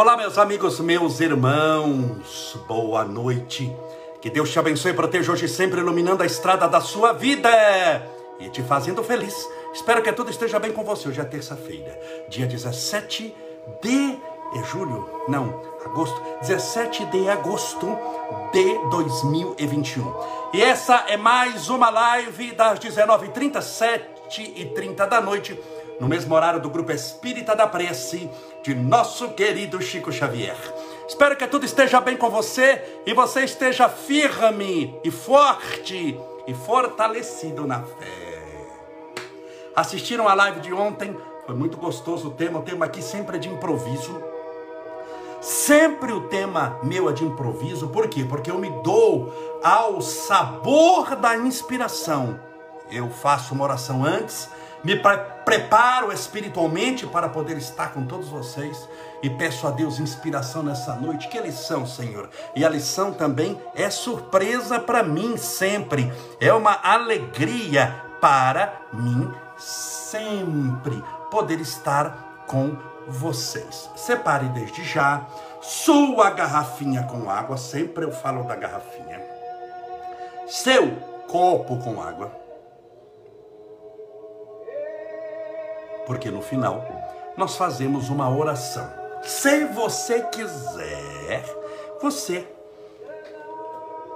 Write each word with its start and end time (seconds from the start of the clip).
Olá, 0.00 0.16
meus 0.16 0.38
amigos, 0.38 0.80
meus 0.80 1.20
irmãos, 1.20 2.56
boa 2.66 3.04
noite. 3.04 3.70
Que 4.22 4.30
Deus 4.30 4.50
te 4.50 4.58
abençoe 4.58 4.92
e 4.92 4.94
proteja 4.94 5.30
hoje 5.30 5.46
sempre, 5.46 5.78
iluminando 5.78 6.22
a 6.22 6.26
estrada 6.26 6.66
da 6.66 6.80
sua 6.80 7.12
vida 7.12 7.50
e 8.38 8.48
te 8.48 8.62
fazendo 8.62 9.04
feliz. 9.04 9.34
Espero 9.74 10.02
que 10.02 10.10
tudo 10.10 10.30
esteja 10.30 10.58
bem 10.58 10.72
com 10.72 10.82
você. 10.82 11.06
Hoje 11.06 11.20
é 11.20 11.24
terça-feira, 11.24 12.00
dia 12.30 12.46
17 12.46 13.34
de 13.82 14.18
julho, 14.70 15.06
não, 15.28 15.60
agosto, 15.84 16.18
17 16.40 17.04
de 17.04 17.28
agosto 17.28 17.86
de 18.54 18.78
2021. 18.88 20.14
E 20.54 20.62
essa 20.62 21.04
é 21.08 21.18
mais 21.18 21.68
uma 21.68 21.90
live 21.90 22.52
das 22.52 22.78
19h30, 22.78 23.58
7h30 24.30 25.06
da 25.06 25.20
noite 25.20 25.60
no 26.00 26.08
mesmo 26.08 26.34
horário 26.34 26.58
do 26.58 26.70
Grupo 26.70 26.90
Espírita 26.90 27.54
da 27.54 27.66
Prece, 27.66 28.28
de 28.62 28.74
nosso 28.74 29.28
querido 29.28 29.80
Chico 29.82 30.10
Xavier. 30.10 30.56
Espero 31.06 31.36
que 31.36 31.46
tudo 31.46 31.66
esteja 31.66 32.00
bem 32.00 32.16
com 32.16 32.30
você 32.30 33.02
e 33.04 33.12
você 33.12 33.44
esteja 33.44 33.88
firme 33.88 34.98
e 35.04 35.10
forte 35.10 36.18
e 36.46 36.54
fortalecido 36.54 37.66
na 37.66 37.82
fé. 37.82 38.30
Assistiram 39.76 40.26
a 40.26 40.34
live 40.34 40.60
de 40.60 40.72
ontem? 40.72 41.14
Foi 41.44 41.54
muito 41.54 41.76
gostoso 41.76 42.28
o 42.28 42.30
tema. 42.30 42.60
O 42.60 42.62
tema 42.62 42.86
aqui 42.86 43.02
sempre 43.02 43.36
é 43.36 43.40
de 43.40 43.48
improviso. 43.48 44.22
Sempre 45.40 46.12
o 46.12 46.28
tema 46.28 46.78
meu 46.82 47.10
é 47.10 47.12
de 47.12 47.24
improviso. 47.24 47.88
Por 47.88 48.08
quê? 48.08 48.24
Porque 48.24 48.50
eu 48.50 48.58
me 48.58 48.70
dou 48.82 49.60
ao 49.62 50.00
sabor 50.00 51.14
da 51.16 51.36
inspiração. 51.36 52.40
Eu 52.90 53.10
faço 53.10 53.54
uma 53.54 53.64
oração 53.64 54.04
antes 54.04 54.48
me 54.82 54.96
preparo 55.44 56.12
espiritualmente 56.12 57.06
para 57.06 57.28
poder 57.28 57.56
estar 57.56 57.92
com 57.92 58.06
todos 58.06 58.28
vocês 58.28 58.88
e 59.22 59.28
peço 59.28 59.66
a 59.66 59.70
Deus 59.70 59.98
inspiração 59.98 60.62
nessa 60.62 60.94
noite. 60.94 61.28
Que 61.28 61.40
lição, 61.40 61.86
Senhor! 61.86 62.30
E 62.54 62.64
a 62.64 62.68
lição 62.68 63.12
também 63.12 63.60
é 63.74 63.90
surpresa 63.90 64.80
para 64.80 65.02
mim 65.02 65.36
sempre, 65.36 66.10
é 66.40 66.52
uma 66.52 66.78
alegria 66.82 67.94
para 68.20 68.80
mim 68.92 69.30
sempre 69.58 71.02
poder 71.30 71.60
estar 71.60 72.44
com 72.46 72.76
vocês. 73.06 73.90
Separe 73.96 74.48
desde 74.48 74.84
já 74.84 75.26
sua 75.60 76.30
garrafinha 76.30 77.02
com 77.02 77.28
água, 77.28 77.56
sempre 77.58 78.04
eu 78.04 78.12
falo 78.12 78.44
da 78.44 78.56
garrafinha, 78.56 79.20
seu 80.46 80.96
copo 81.28 81.76
com 81.76 82.00
água 82.02 82.39
porque 86.10 86.28
no 86.28 86.42
final 86.42 86.84
nós 87.36 87.54
fazemos 87.54 88.10
uma 88.10 88.28
oração. 88.28 88.84
Se 89.22 89.64
você 89.66 90.20
quiser, 90.24 91.44
você 92.02 92.48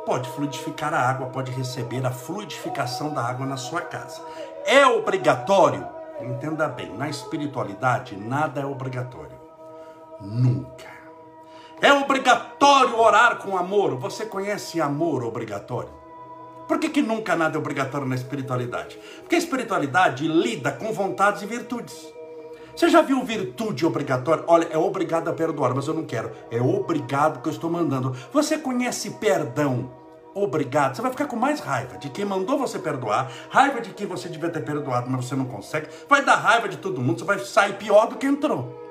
pode 0.05 0.29
fluidificar 0.31 0.93
a 0.93 0.99
água, 0.99 1.29
pode 1.29 1.53
receber 1.53 2.05
a 2.05 2.11
fluidificação 2.11 3.15
da 3.15 3.23
água 3.23 3.47
na 3.47 3.57
sua 3.57 3.81
casa. 3.81 4.21
É 4.67 4.85
obrigatório? 4.85 5.87
Entenda 6.21 6.67
bem, 6.67 6.93
na 6.97 7.09
espiritualidade 7.09 8.17
nada 8.17 8.63
é 8.63 8.67
obrigatório. 8.67 9.39
Nunca. 10.21 10.91
É 11.81 11.93
obrigatório 11.93 12.99
orar 12.99 13.37
com 13.37 13.57
amor. 13.57 13.95
Você 13.99 14.27
conhece 14.27 14.81
amor 14.81 15.23
obrigatório? 15.23 15.93
Por 16.67 16.79
que, 16.79 16.89
que 16.89 17.03
nunca 17.03 17.37
nada 17.37 17.57
é 17.57 17.59
obrigatório 17.59 18.07
na 18.07 18.15
espiritualidade? 18.15 18.99
Porque 19.21 19.35
a 19.35 19.39
espiritualidade 19.39 20.27
lida 20.27 20.73
com 20.73 20.93
vontades 20.93 21.43
e 21.43 21.47
virtudes. 21.47 22.13
Você 22.75 22.89
já 22.89 23.03
viu 23.03 23.23
virtude 23.23 23.87
obrigatória? 23.87 24.43
Olha, 24.49 24.67
é 24.71 24.77
obrigado 24.77 25.29
a 25.29 25.33
perdoar, 25.33 25.75
mas 25.75 25.87
eu 25.87 25.95
não 25.95 26.05
quero. 26.05 26.33
É 26.51 26.61
obrigado 26.61 27.41
que 27.41 27.49
eu 27.49 27.53
estou 27.53 27.71
mandando. 27.71 28.17
Você 28.33 28.59
conhece 28.59 29.11
perdão? 29.11 29.91
Obrigado. 30.35 30.97
Você 30.97 31.03
vai 31.03 31.13
ficar 31.13 31.27
com 31.27 31.37
mais 31.37 31.61
raiva 31.61 31.97
de 31.97 32.11
quem 32.11 32.25
mandou 32.25 32.59
você 32.59 32.79
perdoar, 32.79 33.31
raiva 33.49 33.81
de 33.81 33.91
quem 33.91 34.07
você 34.07 34.29
devia 34.29 34.51
ter 34.51 34.65
perdoado, 34.65 35.09
mas 35.09 35.25
você 35.25 35.37
não 35.37 35.45
consegue. 35.45 35.87
Vai 36.09 36.25
dar 36.25 36.35
raiva 36.35 36.69
de 36.69 36.79
todo 36.79 37.01
mundo, 37.01 37.21
você 37.21 37.25
vai 37.25 37.39
sair 37.39 37.75
pior 37.75 38.09
do 38.09 38.17
que 38.17 38.27
entrou. 38.27 38.83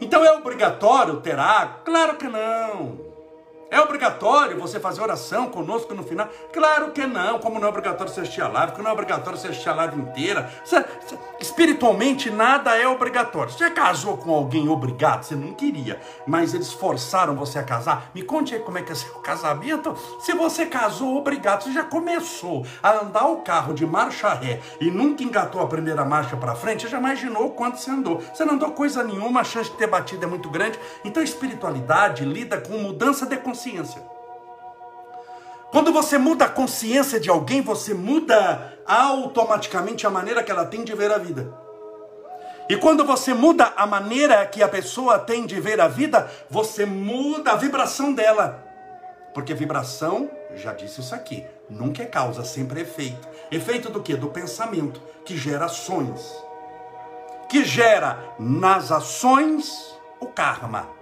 Então 0.00 0.24
é 0.24 0.32
obrigatório 0.32 1.20
ter 1.20 1.38
água? 1.38 1.80
Claro 1.84 2.16
que 2.16 2.28
não. 2.28 3.15
É 3.68 3.80
obrigatório 3.80 4.60
você 4.60 4.78
fazer 4.78 5.02
oração 5.02 5.48
conosco 5.50 5.92
no 5.92 6.04
final? 6.04 6.28
Claro 6.52 6.92
que 6.92 7.04
não. 7.04 7.40
Como 7.40 7.58
não 7.58 7.66
é 7.66 7.68
obrigatório 7.68 8.12
você 8.12 8.20
assistir 8.20 8.40
a 8.40 8.48
live, 8.48 8.72
que 8.72 8.80
não 8.80 8.90
é 8.90 8.92
obrigatório 8.92 9.38
você 9.38 9.48
assistir 9.48 9.68
a 9.68 9.74
live 9.74 10.00
inteira. 10.00 10.48
Você, 10.64 10.80
você, 10.80 11.18
espiritualmente, 11.40 12.30
nada 12.30 12.76
é 12.76 12.86
obrigatório. 12.86 13.52
Você 13.52 13.68
casou 13.70 14.18
com 14.18 14.32
alguém 14.32 14.68
obrigado? 14.68 15.24
Você 15.24 15.34
não 15.34 15.52
queria, 15.52 16.00
mas 16.26 16.54
eles 16.54 16.72
forçaram 16.72 17.34
você 17.34 17.58
a 17.58 17.64
casar? 17.64 18.10
Me 18.14 18.22
conte 18.22 18.54
aí 18.54 18.60
como 18.60 18.78
é 18.78 18.82
que 18.82 18.92
é 18.92 18.94
seu 18.94 19.14
casamento. 19.18 19.96
Se 20.20 20.32
você 20.32 20.66
casou 20.66 21.16
obrigado, 21.16 21.64
você 21.64 21.72
já 21.72 21.82
começou 21.82 22.64
a 22.80 23.00
andar 23.00 23.26
o 23.26 23.38
carro 23.38 23.74
de 23.74 23.84
marcha 23.84 24.32
ré 24.32 24.60
e 24.80 24.92
nunca 24.92 25.24
engatou 25.24 25.60
a 25.60 25.66
primeira 25.66 26.04
marcha 26.04 26.36
para 26.36 26.54
frente, 26.54 26.82
você 26.82 26.88
já 26.88 26.98
imaginou 26.98 27.50
quanto 27.50 27.78
você 27.78 27.90
andou. 27.90 28.20
Você 28.20 28.44
não 28.44 28.54
andou 28.54 28.70
coisa 28.70 29.02
nenhuma, 29.02 29.40
a 29.40 29.44
chance 29.44 29.70
de 29.70 29.76
ter 29.76 29.88
batido 29.88 30.24
é 30.24 30.28
muito 30.28 30.48
grande. 30.48 30.78
Então, 31.04 31.20
espiritualidade 31.20 32.24
lida 32.24 32.60
com 32.60 32.78
mudança 32.78 33.26
de 33.26 33.36
consciência 33.36 33.65
consciência. 33.66 34.02
Quando 35.70 35.92
você 35.92 36.16
muda 36.16 36.44
a 36.44 36.48
consciência 36.48 37.18
de 37.18 37.28
alguém, 37.28 37.60
você 37.60 37.92
muda 37.92 38.78
automaticamente 38.86 40.06
a 40.06 40.10
maneira 40.10 40.42
que 40.42 40.50
ela 40.50 40.64
tem 40.64 40.84
de 40.84 40.94
ver 40.94 41.10
a 41.10 41.18
vida. 41.18 41.52
E 42.68 42.76
quando 42.76 43.04
você 43.04 43.34
muda 43.34 43.72
a 43.76 43.86
maneira 43.86 44.44
que 44.46 44.62
a 44.62 44.68
pessoa 44.68 45.18
tem 45.18 45.44
de 45.46 45.60
ver 45.60 45.80
a 45.80 45.88
vida, 45.88 46.30
você 46.48 46.86
muda 46.86 47.52
a 47.52 47.56
vibração 47.56 48.12
dela. 48.12 48.64
Porque 49.34 49.54
vibração, 49.54 50.30
já 50.54 50.72
disse 50.72 51.00
isso 51.00 51.14
aqui, 51.14 51.44
nunca 51.68 52.02
é 52.02 52.06
causa, 52.06 52.44
sempre 52.44 52.80
é 52.80 52.82
efeito. 52.82 53.28
Efeito 53.50 53.90
do 53.90 54.02
que? 54.02 54.16
Do 54.16 54.28
pensamento, 54.28 55.00
que 55.24 55.36
gera 55.36 55.66
ações. 55.66 56.34
Que 57.48 57.64
gera 57.64 58.18
nas 58.38 58.90
ações 58.90 59.94
o 60.18 60.26
karma. 60.26 60.95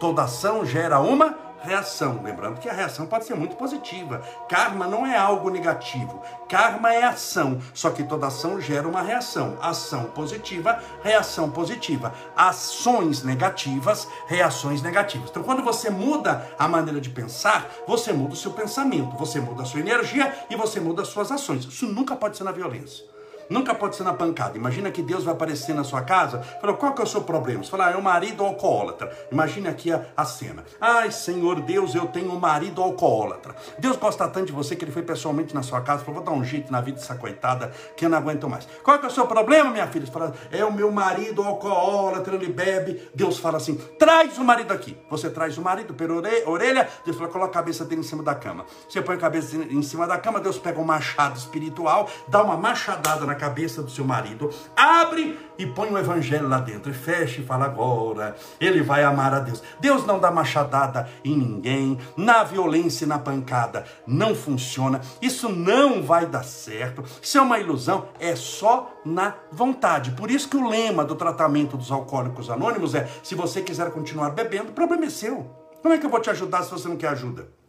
Toda 0.00 0.22
ação 0.22 0.64
gera 0.64 0.98
uma 0.98 1.36
reação. 1.60 2.22
Lembrando 2.22 2.58
que 2.58 2.70
a 2.70 2.72
reação 2.72 3.06
pode 3.06 3.26
ser 3.26 3.34
muito 3.34 3.54
positiva. 3.56 4.22
Karma 4.48 4.86
não 4.86 5.06
é 5.06 5.14
algo 5.16 5.50
negativo. 5.50 6.22
Karma 6.48 6.92
é 6.92 7.04
ação. 7.04 7.60
Só 7.74 7.90
que 7.90 8.02
toda 8.02 8.26
ação 8.26 8.58
gera 8.58 8.88
uma 8.88 9.02
reação. 9.02 9.58
Ação 9.60 10.04
positiva, 10.04 10.82
reação 11.02 11.50
positiva. 11.50 12.14
Ações 12.34 13.22
negativas, 13.22 14.08
reações 14.26 14.80
negativas. 14.80 15.28
Então, 15.28 15.42
quando 15.42 15.62
você 15.62 15.90
muda 15.90 16.50
a 16.58 16.66
maneira 16.66 16.98
de 16.98 17.10
pensar, 17.10 17.70
você 17.86 18.10
muda 18.10 18.32
o 18.32 18.36
seu 18.36 18.52
pensamento, 18.52 19.18
você 19.18 19.38
muda 19.38 19.62
a 19.62 19.66
sua 19.66 19.80
energia 19.80 20.34
e 20.48 20.56
você 20.56 20.80
muda 20.80 21.02
as 21.02 21.08
suas 21.08 21.30
ações. 21.30 21.64
Isso 21.64 21.86
nunca 21.86 22.16
pode 22.16 22.38
ser 22.38 22.44
na 22.44 22.52
violência. 22.52 23.04
Nunca 23.50 23.74
pode 23.74 23.96
ser 23.96 24.04
na 24.04 24.14
pancada. 24.14 24.56
Imagina 24.56 24.92
que 24.92 25.02
Deus 25.02 25.24
vai 25.24 25.34
aparecer 25.34 25.74
na 25.74 25.82
sua 25.82 26.02
casa. 26.02 26.40
Fala, 26.60 26.72
qual 26.74 26.94
que 26.94 27.00
é 27.00 27.04
o 27.04 27.06
seu 27.06 27.22
problema? 27.22 27.64
Você 27.64 27.70
fala, 27.70 27.88
ah, 27.88 27.90
é 27.90 27.96
o 27.96 28.02
marido 28.02 28.44
alcoólatra. 28.44 29.10
Imagine 29.32 29.66
aqui 29.66 29.92
a, 29.92 30.06
a 30.16 30.24
cena. 30.24 30.64
Ai, 30.80 31.10
Senhor 31.10 31.60
Deus, 31.60 31.96
eu 31.96 32.06
tenho 32.06 32.30
um 32.30 32.38
marido 32.38 32.80
alcoólatra. 32.80 33.56
Deus 33.76 33.96
gosta 33.96 34.28
tanto 34.28 34.46
de 34.46 34.52
você 34.52 34.76
que 34.76 34.84
ele 34.84 34.92
foi 34.92 35.02
pessoalmente 35.02 35.52
na 35.52 35.64
sua 35.64 35.80
casa. 35.80 36.04
Falou, 36.04 36.22
vou 36.22 36.32
dar 36.32 36.38
um 36.38 36.44
jeito 36.44 36.70
na 36.70 36.80
vida 36.80 36.98
dessa 36.98 37.16
coitada 37.16 37.72
que 37.96 38.04
eu 38.04 38.08
não 38.08 38.18
aguento 38.18 38.48
mais. 38.48 38.68
Qual 38.84 39.00
que 39.00 39.06
é 39.06 39.08
o 39.08 39.12
seu 39.12 39.26
problema, 39.26 39.70
minha 39.70 39.88
filha? 39.88 40.06
Você 40.06 40.12
fala, 40.12 40.32
é 40.52 40.64
o 40.64 40.72
meu 40.72 40.92
marido 40.92 41.42
alcoólatra, 41.42 42.36
ele 42.36 42.52
bebe. 42.52 43.10
Deus 43.12 43.40
fala 43.40 43.56
assim, 43.56 43.74
traz 43.98 44.38
o 44.38 44.44
marido 44.44 44.72
aqui. 44.72 44.96
Você 45.10 45.28
traz 45.28 45.58
o 45.58 45.62
marido 45.62 45.92
pela 45.92 46.22
orelha. 46.46 46.88
Deus 47.04 47.16
fala, 47.16 47.28
coloca 47.28 47.50
a 47.50 47.54
cabeça 47.54 47.84
dele 47.84 48.02
em 48.02 48.04
cima 48.04 48.22
da 48.22 48.34
cama. 48.36 48.64
Você 48.88 49.02
põe 49.02 49.16
a 49.16 49.18
cabeça 49.18 49.56
em 49.56 49.82
cima 49.82 50.06
da 50.06 50.18
cama. 50.18 50.38
Deus 50.38 50.56
pega 50.56 50.78
um 50.78 50.84
machado 50.84 51.36
espiritual, 51.36 52.08
dá 52.28 52.44
uma 52.44 52.56
machadada 52.56 53.26
na 53.26 53.39
cabeça 53.40 53.82
do 53.82 53.90
seu 53.90 54.04
marido, 54.04 54.50
abre 54.76 55.38
e 55.58 55.66
põe 55.66 55.90
o 55.90 55.96
evangelho 55.96 56.46
lá 56.46 56.60
dentro, 56.60 56.90
e 56.90 56.94
fecha 56.94 57.40
e 57.40 57.44
fala 57.44 57.64
agora, 57.64 58.36
ele 58.60 58.82
vai 58.82 59.02
amar 59.02 59.32
a 59.32 59.40
Deus. 59.40 59.62
Deus 59.80 60.04
não 60.04 60.18
dá 60.18 60.30
machadada 60.30 61.08
em 61.24 61.36
ninguém, 61.36 61.98
na 62.16 62.44
violência 62.44 63.06
e 63.06 63.08
na 63.08 63.18
pancada, 63.18 63.86
não 64.06 64.34
funciona, 64.34 65.00
isso 65.22 65.48
não 65.48 66.02
vai 66.02 66.26
dar 66.26 66.44
certo, 66.44 67.02
isso 67.22 67.38
é 67.38 67.40
uma 67.40 67.58
ilusão, 67.58 68.08
é 68.20 68.36
só 68.36 68.92
na 69.04 69.34
vontade. 69.50 70.10
Por 70.10 70.30
isso 70.30 70.48
que 70.48 70.56
o 70.56 70.68
lema 70.68 71.02
do 71.02 71.16
tratamento 71.16 71.78
dos 71.78 71.90
alcoólicos 71.90 72.50
anônimos 72.50 72.94
é, 72.94 73.08
se 73.22 73.34
você 73.34 73.62
quiser 73.62 73.90
continuar 73.90 74.30
bebendo, 74.30 74.70
o 74.70 74.74
problema 74.74 75.06
é 75.06 75.10
seu. 75.10 75.50
Como 75.80 75.94
é 75.94 75.98
que 75.98 76.04
eu 76.04 76.10
vou 76.10 76.20
te 76.20 76.28
ajudar 76.28 76.62
se 76.62 76.70
você 76.70 76.86
não 76.86 76.96
quer 76.96 77.08
ajuda? 77.08 77.59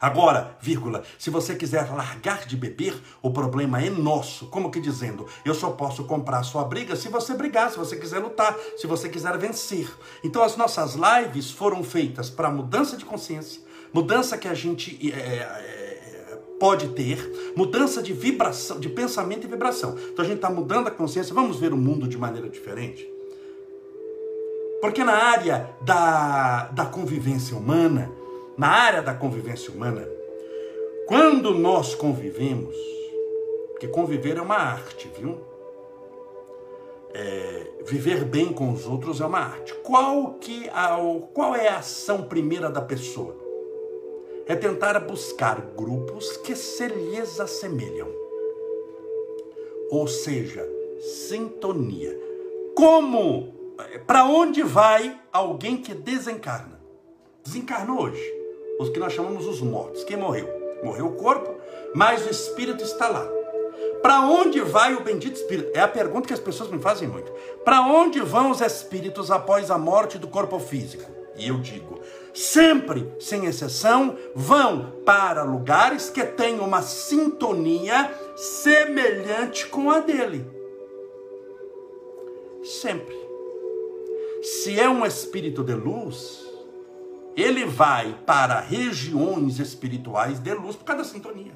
Agora, 0.00 0.56
vírgula, 0.60 1.02
se 1.18 1.28
você 1.28 1.56
quiser 1.56 1.90
largar 1.90 2.46
de 2.46 2.56
beber, 2.56 2.94
o 3.20 3.32
problema 3.32 3.82
é 3.82 3.90
nosso. 3.90 4.46
Como 4.46 4.70
que 4.70 4.80
dizendo, 4.80 5.26
eu 5.44 5.54
só 5.54 5.70
posso 5.70 6.04
comprar 6.04 6.44
sua 6.44 6.64
briga 6.64 6.94
se 6.94 7.08
você 7.08 7.34
brigar, 7.34 7.70
se 7.70 7.78
você 7.78 7.96
quiser 7.96 8.20
lutar, 8.20 8.56
se 8.76 8.86
você 8.86 9.08
quiser 9.08 9.36
vencer. 9.36 9.90
Então 10.22 10.42
as 10.44 10.56
nossas 10.56 10.94
lives 10.94 11.50
foram 11.50 11.82
feitas 11.82 12.30
para 12.30 12.48
mudança 12.48 12.96
de 12.96 13.04
consciência, 13.04 13.60
mudança 13.92 14.38
que 14.38 14.46
a 14.46 14.54
gente 14.54 15.12
é, 15.12 15.16
é, 15.16 16.38
pode 16.60 16.88
ter, 16.90 17.52
mudança 17.56 18.00
de 18.00 18.12
vibração, 18.12 18.78
de 18.78 18.88
pensamento 18.88 19.48
e 19.48 19.50
vibração. 19.50 19.96
Então 20.12 20.24
a 20.24 20.28
gente 20.28 20.36
está 20.36 20.50
mudando 20.50 20.86
a 20.86 20.92
consciência, 20.92 21.34
vamos 21.34 21.58
ver 21.58 21.72
o 21.72 21.76
mundo 21.76 22.06
de 22.06 22.16
maneira 22.16 22.48
diferente. 22.48 23.04
Porque 24.80 25.02
na 25.02 25.14
área 25.14 25.74
da, 25.82 26.68
da 26.68 26.86
convivência 26.86 27.56
humana, 27.56 28.12
na 28.58 28.68
área 28.68 29.00
da 29.00 29.14
convivência 29.14 29.72
humana, 29.72 30.06
quando 31.06 31.54
nós 31.54 31.94
convivemos, 31.94 32.76
porque 33.70 33.86
conviver 33.86 34.36
é 34.36 34.42
uma 34.42 34.56
arte, 34.56 35.08
viu? 35.16 35.38
É, 37.14 37.70
viver 37.86 38.24
bem 38.24 38.52
com 38.52 38.72
os 38.72 38.84
outros 38.84 39.20
é 39.20 39.24
uma 39.24 39.38
arte. 39.38 39.72
Qual, 39.76 40.34
que 40.34 40.68
a, 40.70 40.98
qual 41.32 41.54
é 41.54 41.68
a 41.68 41.78
ação 41.78 42.24
primeira 42.24 42.68
da 42.68 42.82
pessoa? 42.82 43.36
É 44.44 44.56
tentar 44.56 44.98
buscar 45.00 45.60
grupos 45.76 46.36
que 46.38 46.56
se 46.56 46.88
lhes 46.88 47.38
assemelham. 47.38 48.08
Ou 49.90 50.08
seja, 50.08 50.68
sintonia. 51.00 52.18
Como, 52.74 53.54
para 54.06 54.24
onde 54.24 54.62
vai 54.62 55.18
alguém 55.32 55.76
que 55.76 55.94
desencarna? 55.94 56.80
Desencarnou 57.44 58.02
hoje. 58.02 58.37
Os 58.78 58.88
que 58.88 58.98
nós 58.98 59.12
chamamos 59.12 59.46
os 59.46 59.60
mortos. 59.60 60.04
Quem 60.04 60.16
morreu? 60.16 60.48
Morreu 60.82 61.06
o 61.06 61.16
corpo, 61.16 61.56
mas 61.94 62.24
o 62.26 62.30
espírito 62.30 62.84
está 62.84 63.08
lá. 63.08 63.28
Para 64.00 64.20
onde 64.20 64.60
vai 64.60 64.94
o 64.94 65.02
bendito 65.02 65.36
espírito? 65.36 65.70
É 65.74 65.80
a 65.80 65.88
pergunta 65.88 66.28
que 66.28 66.34
as 66.34 66.40
pessoas 66.40 66.70
me 66.70 66.78
fazem 66.78 67.08
muito. 67.08 67.32
Para 67.64 67.82
onde 67.82 68.20
vão 68.20 68.50
os 68.50 68.60
espíritos 68.60 69.30
após 69.30 69.70
a 69.70 69.78
morte 69.78 70.18
do 70.18 70.28
corpo 70.28 70.58
físico? 70.58 71.10
E 71.36 71.48
eu 71.48 71.58
digo, 71.58 72.00
sempre, 72.34 73.12
sem 73.20 73.46
exceção, 73.46 74.16
vão 74.34 74.92
para 75.04 75.44
lugares 75.44 76.10
que 76.10 76.24
têm 76.24 76.58
uma 76.58 76.82
sintonia 76.82 78.12
semelhante 78.36 79.66
com 79.66 79.90
a 79.90 80.00
dele. 80.00 80.44
Sempre. 82.64 83.16
Se 84.42 84.78
é 84.78 84.88
um 84.88 85.06
espírito 85.06 85.62
de 85.62 85.74
luz, 85.74 86.47
ele 87.42 87.64
vai 87.64 88.16
para 88.26 88.60
regiões 88.60 89.58
espirituais 89.58 90.38
de 90.38 90.52
luz 90.54 90.76
por 90.76 90.84
causa 90.84 91.02
da 91.02 91.08
sintonia. 91.08 91.52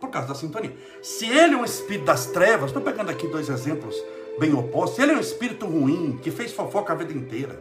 Por 0.00 0.10
causa 0.10 0.28
da 0.28 0.34
sintonia. 0.34 0.76
Se 1.02 1.26
ele 1.26 1.54
é 1.54 1.56
um 1.56 1.64
espírito 1.64 2.04
das 2.04 2.26
trevas, 2.26 2.70
estou 2.70 2.82
pegando 2.82 3.10
aqui 3.10 3.26
dois 3.28 3.48
exemplos 3.48 3.94
bem 4.38 4.52
opostos. 4.54 4.96
Se 4.96 5.02
ele 5.02 5.12
é 5.12 5.16
um 5.16 5.20
espírito 5.20 5.66
ruim, 5.66 6.18
que 6.22 6.30
fez 6.30 6.52
fofoca 6.52 6.92
a 6.92 6.96
vida 6.96 7.12
inteira, 7.12 7.58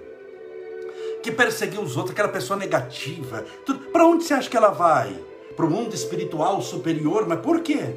que 1.23 1.31
perseguiu 1.31 1.81
os 1.81 1.97
outros, 1.97 2.11
aquela 2.11 2.29
pessoa 2.29 2.57
negativa, 2.57 3.43
para 3.91 4.05
onde 4.05 4.23
você 4.23 4.33
acha 4.33 4.49
que 4.49 4.57
ela 4.57 4.69
vai? 4.69 5.17
Para 5.55 5.65
o 5.65 5.69
mundo 5.69 5.95
espiritual 5.95 6.61
superior, 6.61 7.25
mas 7.27 7.39
por 7.39 7.61
quê? 7.61 7.95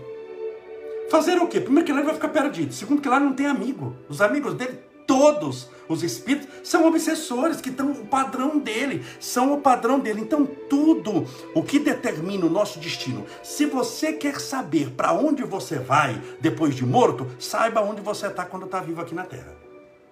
Fazer 1.10 1.38
o 1.38 1.46
quê? 1.46 1.60
Primeiro 1.60 1.86
que 1.86 1.92
lá 1.92 1.98
ele 1.98 2.06
vai 2.06 2.14
ficar 2.14 2.28
perdido. 2.28 2.72
Segundo 2.72 3.02
que 3.02 3.08
lá 3.08 3.19
não 3.19 3.32
tem 3.32 3.46
amigo. 3.46 3.96
Os 4.08 4.20
amigos 4.20 4.54
dele, 4.54 4.78
todos 5.06 5.69
os 5.88 6.02
espíritos, 6.02 6.49
são 6.62 6.87
obsessores, 6.87 7.61
que 7.61 7.70
estão 7.70 7.93
o 7.93 8.06
padrão 8.06 8.58
dele, 8.58 9.05
são 9.19 9.55
o 9.55 9.61
padrão 9.61 9.99
dele. 9.99 10.20
Então, 10.20 10.44
tudo 10.44 11.26
o 11.55 11.62
que 11.62 11.79
determina 11.79 12.46
o 12.46 12.50
nosso 12.50 12.79
destino. 12.79 13.25
Se 13.43 13.67
você 13.67 14.12
quer 14.12 14.40
saber 14.40 14.90
para 14.90 15.12
onde 15.12 15.43
você 15.43 15.79
vai 15.79 16.20
depois 16.40 16.75
de 16.75 16.85
morto, 16.85 17.26
saiba 17.38 17.81
onde 17.81 18.00
você 18.00 18.26
está 18.26 18.44
quando 18.44 18.67
está 18.67 18.81
vivo 18.81 19.00
aqui 19.00 19.14
na 19.14 19.25
Terra. 19.25 19.56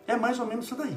É 0.06 0.16
mais 0.16 0.38
ou 0.38 0.46
menos 0.46 0.66
isso 0.66 0.76
daí. 0.76 0.96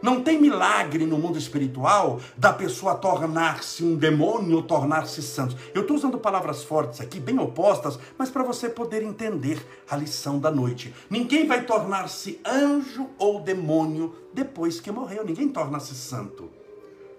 Não 0.00 0.22
tem 0.22 0.40
milagre 0.40 1.04
no 1.04 1.18
mundo 1.18 1.36
espiritual 1.36 2.20
da 2.36 2.52
pessoa 2.52 2.94
tornar-se 2.94 3.84
um 3.84 3.96
demônio 3.96 4.56
ou 4.56 4.62
tornar-se 4.62 5.20
santo. 5.20 5.56
Eu 5.74 5.82
estou 5.82 5.96
usando 5.96 6.18
palavras 6.18 6.62
fortes 6.62 7.00
aqui, 7.00 7.18
bem 7.18 7.38
opostas, 7.38 7.98
mas 8.16 8.30
para 8.30 8.44
você 8.44 8.68
poder 8.68 9.02
entender 9.02 9.60
a 9.90 9.96
lição 9.96 10.38
da 10.38 10.50
noite. 10.50 10.94
Ninguém 11.10 11.46
vai 11.46 11.64
tornar-se 11.64 12.40
anjo 12.46 13.08
ou 13.18 13.40
demônio 13.40 14.14
depois 14.32 14.78
que 14.78 14.92
morreu. 14.92 15.24
Ninguém 15.24 15.48
torna-se 15.48 15.94
santo. 15.94 16.48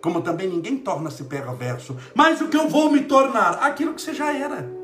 Como 0.01 0.21
também 0.21 0.47
ninguém 0.47 0.77
torna-se 0.77 1.25
perverso. 1.25 1.97
Mas 2.15 2.39
o 2.39 2.47
que 2.47 2.55
eu 2.55 2.69
vou 2.69 2.89
me 2.89 3.03
tornar? 3.03 3.55
Aquilo 3.61 3.93
que 3.93 4.01
você 4.01 4.13
já 4.13 4.33
era. 4.33 4.78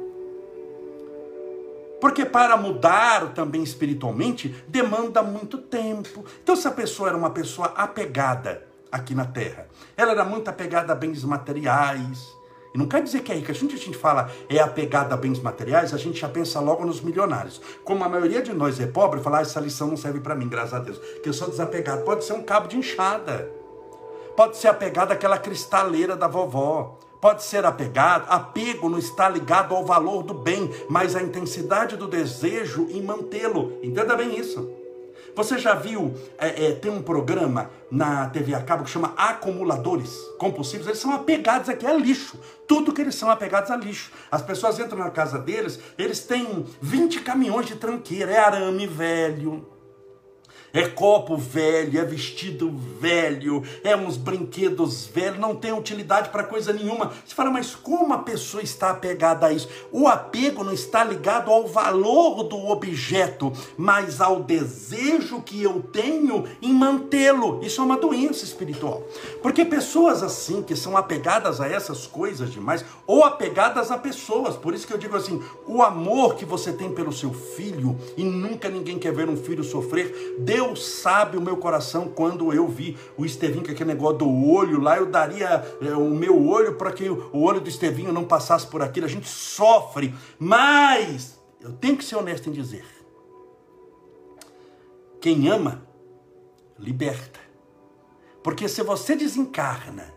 Porque 2.00 2.25
para 2.25 2.57
mudar 2.57 3.33
também 3.33 3.63
espiritualmente 3.63 4.50
demanda 4.68 5.24
muito 5.24 5.57
tempo. 5.57 6.25
Então, 6.44 6.56
se 6.56 6.68
a 6.68 6.71
pessoa 6.71 7.09
era 7.09 7.18
uma 7.18 7.30
pessoa 7.30 7.74
apegada 7.75 8.68
aqui 8.92 9.15
na 9.15 9.25
terra, 9.25 9.68
ela 9.95 10.12
era 10.12 10.24
muito 10.24 10.50
apegada 10.50 10.94
a 10.94 10.95
bens 10.95 11.24
materiais. 11.24 12.36
E 12.74 12.77
não 12.77 12.88
quer 12.88 13.01
dizer 13.01 13.21
que 13.21 13.31
é 13.31 13.36
rica. 13.36 13.53
A 13.53 13.56
gente, 13.56 13.74
a 13.74 13.77
gente 13.77 13.97
fala 13.97 14.30
é 14.50 14.59
apegada 14.59 15.13
a 15.13 15.18
bens 15.18 15.39
materiais, 15.39 15.94
a 15.94 15.97
gente 15.97 16.19
já 16.19 16.27
pensa 16.27 16.59
logo 16.59 16.86
nos 16.86 17.00
milionários. 17.00 17.62
Como 17.86 18.03
a 18.03 18.09
maioria 18.09 18.42
de 18.42 18.53
nós 18.53 18.80
é 18.81 18.86
pobre, 18.86 19.21
fala, 19.21 19.38
ah, 19.38 19.42
essa 19.42 19.62
lição 19.62 19.88
não 19.88 19.97
serve 19.97 20.19
para 20.19 20.36
mim, 20.36 20.50
graças 20.50 20.74
a 20.74 20.80
Deus. 20.80 21.00
Que 21.24 21.30
eu 21.30 21.33
sou 21.33 21.50
desapegado. 21.50 22.03
Pode 22.03 22.25
ser 22.25 22.33
um 22.33 22.44
cabo 22.44 22.68
de 22.68 22.77
enxada. 22.77 23.50
Pode 24.36 24.57
ser 24.57 24.68
apegado 24.68 25.13
àquela 25.13 25.38
cristaleira 25.38 26.18
da 26.18 26.27
vovó 26.27 27.00
pode 27.25 27.42
ser 27.42 27.66
apegado, 27.66 28.27
apego 28.30 28.88
não 28.88 29.00
está 29.00 29.27
ligado 29.27 29.74
ao 29.74 29.83
valor 29.83 30.22
do 30.22 30.31
bem, 30.31 30.69
mas 30.88 31.16
à 31.16 31.24
intensidade 31.24 31.98
do 31.98 32.07
desejo 32.07 32.88
em 32.92 33.01
mantê-lo. 33.01 33.80
Entenda 33.81 34.16
bem 34.16 34.39
isso. 34.39 34.72
Você 35.36 35.57
já 35.57 35.74
viu, 35.74 36.13
é, 36.38 36.68
é, 36.68 36.72
tem 36.74 36.92
um 36.92 37.01
programa 37.01 37.72
na 37.89 38.30
TV 38.30 38.54
a 38.54 38.62
cabo 38.62 38.83
que 38.83 38.92
chama 38.92 39.12
Acumuladores 39.18 40.16
Compulsivos, 40.38 40.86
eles 40.86 41.00
são 41.00 41.12
apegados 41.13 41.68
aqui 41.68 41.88
a 41.88 41.94
lixo. 41.95 42.38
Tudo 42.68 42.94
que 42.94 43.01
eles 43.01 43.16
são 43.16 43.28
apegados 43.28 43.71
a 43.71 43.75
lixo. 43.75 44.12
As 44.30 44.44
pessoas 44.44 44.78
entram 44.78 45.00
na 45.00 45.10
casa 45.10 45.39
deles, 45.39 45.80
eles 45.98 46.19
têm 46.19 46.63
20 46.80 47.21
caminhões 47.21 47.66
de 47.66 47.75
tranqueira, 47.75 48.31
é 48.31 48.38
arame 48.38 48.86
velho, 48.86 49.66
é 50.75 50.89
copo 50.89 51.38
velho, 51.38 51.98
é 51.98 52.04
vestido 52.04 52.69
velho, 53.00 53.63
é 53.81 53.95
uns 53.95 54.18
brinquedos 54.18 55.07
velhos, 55.07 55.39
não 55.39 55.56
tem 55.56 55.72
utilidade 55.72 56.30
para 56.30 56.44
coisa 56.44 56.74
nenhuma. 56.74 57.13
Você 57.25 57.33
fala, 57.33 57.50
mas 57.50 57.74
como 57.74 58.13
a 58.13 58.18
pessoa 58.18 58.62
está 58.62 58.89
apegada 58.89 59.48
a 59.48 59.54
isso? 59.54 59.69
O 59.89 60.06
apego 60.07 60.66
não 60.66 60.74
está 60.74 61.01
ligado 61.01 61.50
ao 61.50 61.66
valor 61.66 62.44
do 62.44 62.57
objeto, 62.68 63.54
mas 63.78 64.19
ao 64.19 64.44
desejo 64.44 65.42
que 65.42 65.64
eu 65.64 65.81
tenho 65.81 66.44
em 66.61 66.73
mantê-lo. 66.73 67.61
Isso 67.64 67.80
é 67.80 67.83
uma 67.83 67.97
doença 67.97 68.44
espiritual. 68.44 69.02
Porque 69.42 69.64
pessoas 69.64 70.21
assim, 70.21 70.61
que 70.61 70.76
são 70.76 70.97
apegadas 70.97 71.61
a 71.61 71.69
essas 71.69 72.06
coisas 72.06 72.52
demais, 72.52 72.83
ou 73.07 73.23
apegadas 73.23 73.92
a 73.92 73.97
pessoas, 73.97 74.57
por 74.57 74.73
isso 74.73 74.85
que 74.85 74.94
eu 74.94 74.97
digo 74.97 75.16
assim: 75.16 75.42
o 75.66 75.81
amor 75.81 76.35
que 76.35 76.44
você 76.44 76.73
tem 76.73 76.92
pelo 76.92 77.14
seu 77.14 77.33
filho, 77.33 77.97
e 78.18 78.26
nunca 78.26 78.68
ninguém 78.68 78.99
quer 78.99 79.14
ver 79.14 79.30
um 79.30 79.38
filho 79.38 79.64
sofrer, 79.64 80.35
Deus 80.40 80.65
Deus 80.66 80.86
sabe 80.86 81.38
o 81.38 81.42
meu 81.42 81.57
coração 81.57 82.07
quando 82.07 82.52
eu 82.52 82.68
vi 82.68 82.98
o 83.18 83.26
Estevinho 83.26 83.64
com 83.64 83.72
aquele 83.72 83.94
negócio 83.94 84.18
do 84.19 84.50
olho 84.50 84.80
lá, 84.80 84.98
eu 84.98 85.06
daria 85.06 85.64
é, 85.81 85.94
o 85.94 86.10
meu 86.10 86.48
olho 86.48 86.76
para 86.76 86.92
que 86.92 87.10
o 87.10 87.40
olho 87.40 87.62
do 87.62 87.69
Estevinho 87.69 88.12
não 88.12 88.26
passasse 88.26 88.66
por 88.68 88.81
aquilo. 88.81 89.06
A 89.06 89.10
gente 89.10 89.28
sofre, 89.28 90.14
mas 90.40 91.40
eu 91.62 91.72
tenho 91.74 91.98
que 91.98 92.04
ser 92.04 92.16
honesto 92.16 92.50
em 92.50 92.52
dizer: 92.52 92.86
quem 95.22 95.48
ama, 95.48 95.88
liberta. 96.80 97.40
Porque 98.44 98.68
se 98.68 98.84
você 98.84 99.16
desencarna 99.16 100.16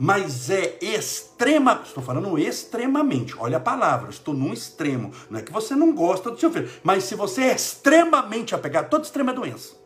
mas 0.00 0.48
é 0.48 0.78
extrema, 0.80 1.82
estou 1.84 2.00
falando 2.00 2.38
extremamente, 2.38 3.34
olha 3.36 3.56
a 3.56 3.60
palavra, 3.60 4.10
estou 4.10 4.32
num 4.32 4.52
extremo, 4.52 5.12
não 5.28 5.40
é 5.40 5.42
que 5.42 5.50
você 5.50 5.74
não 5.74 5.92
gosta 5.92 6.30
do 6.30 6.38
seu 6.38 6.52
filho, 6.52 6.70
mas 6.84 7.02
se 7.02 7.16
você 7.16 7.42
é 7.42 7.56
extremamente 7.56 8.54
apegado, 8.54 8.88
toda 8.88 9.02
extrema 9.02 9.32
é 9.32 9.34
doença. 9.34 9.77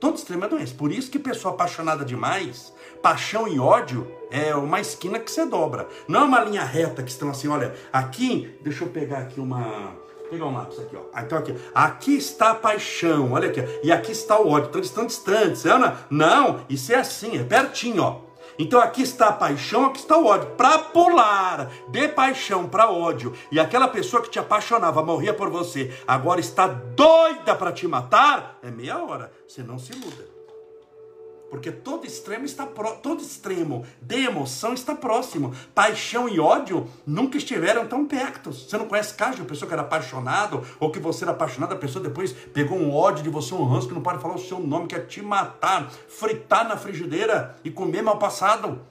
Todo 0.00 0.16
extremo 0.16 0.44
é 0.44 0.48
doença. 0.48 0.74
Por 0.74 0.92
isso 0.92 1.10
que 1.10 1.18
pessoa 1.18 1.54
apaixonada 1.54 2.04
demais, 2.04 2.72
paixão 3.02 3.48
e 3.48 3.58
ódio 3.58 4.06
é 4.30 4.54
uma 4.54 4.80
esquina 4.80 5.18
que 5.18 5.30
você 5.30 5.44
dobra. 5.44 5.88
Não 6.06 6.20
é 6.20 6.24
uma 6.24 6.40
linha 6.40 6.62
reta 6.62 7.02
que 7.02 7.10
estão 7.10 7.30
assim, 7.30 7.48
olha, 7.48 7.74
aqui, 7.92 8.56
deixa 8.60 8.84
eu 8.84 8.88
pegar 8.88 9.18
aqui 9.18 9.40
uma. 9.40 9.96
Pegar 10.30 10.44
um 10.44 10.54
lápis 10.54 10.78
aqui, 10.78 10.94
ó. 10.94 11.00
Ah, 11.12 11.22
então 11.22 11.38
aqui. 11.38 11.54
Aqui 11.74 12.16
está 12.16 12.50
a 12.50 12.54
paixão, 12.54 13.32
olha 13.32 13.48
aqui. 13.48 13.60
E 13.82 13.90
aqui 13.90 14.12
está 14.12 14.38
o 14.38 14.48
ódio. 14.48 14.68
Então 14.68 14.78
eles 14.78 14.90
estão 14.90 15.06
distantes. 15.06 15.64
Não, 15.64 15.96
não, 16.10 16.60
isso 16.68 16.92
é 16.92 16.96
assim, 16.96 17.38
é 17.38 17.42
pertinho, 17.42 18.02
ó. 18.02 18.27
Então 18.58 18.80
aqui 18.80 19.02
está 19.02 19.28
a 19.28 19.32
paixão, 19.32 19.86
aqui 19.86 20.00
está 20.00 20.18
o 20.18 20.26
ódio. 20.26 20.50
Para 20.56 20.78
pular 20.78 21.70
de 21.88 22.08
paixão 22.08 22.68
para 22.68 22.90
ódio 22.90 23.32
e 23.52 23.60
aquela 23.60 23.88
pessoa 23.88 24.22
que 24.22 24.30
te 24.30 24.38
apaixonava, 24.38 25.02
morria 25.02 25.32
por 25.32 25.48
você, 25.48 25.94
agora 26.06 26.40
está 26.40 26.66
doida 26.66 27.54
para 27.54 27.72
te 27.72 27.86
matar, 27.86 28.58
é 28.62 28.70
meia 28.70 28.98
hora. 29.02 29.32
Você 29.46 29.62
não 29.62 29.78
se 29.78 29.92
iluda. 29.92 30.37
Porque 31.50 31.72
todo 31.72 32.06
extremo 32.06 32.44
está 32.44 32.66
pro... 32.66 32.96
todo 32.96 33.22
extremo 33.22 33.86
de 34.02 34.24
emoção 34.24 34.74
está 34.74 34.94
próximo. 34.94 35.54
Paixão 35.74 36.28
e 36.28 36.38
ódio 36.38 36.86
nunca 37.06 37.38
estiveram 37.38 37.86
tão 37.86 38.04
perto. 38.06 38.52
Você 38.52 38.76
não 38.76 38.86
conhece 38.86 39.14
caso 39.14 39.38
de 39.38 39.44
pessoa 39.44 39.66
que 39.66 39.72
era 39.72 39.80
apaixonado 39.82 40.62
ou 40.78 40.90
que 40.90 40.98
você 40.98 41.24
era 41.24 41.32
apaixonado, 41.32 41.72
a 41.72 41.76
pessoa 41.76 42.02
depois 42.02 42.32
pegou 42.32 42.78
um 42.78 42.94
ódio 42.94 43.22
de 43.22 43.30
você, 43.30 43.54
um 43.54 43.64
ranço 43.64 43.88
que 43.88 43.94
não 43.94 44.02
pode 44.02 44.20
falar 44.20 44.34
o 44.34 44.38
seu 44.38 44.60
nome, 44.60 44.88
quer 44.88 45.06
te 45.06 45.22
matar, 45.22 45.90
fritar 45.90 46.68
na 46.68 46.76
frigideira 46.76 47.56
e 47.64 47.70
comer 47.70 48.02
mal 48.02 48.18
passado. 48.18 48.82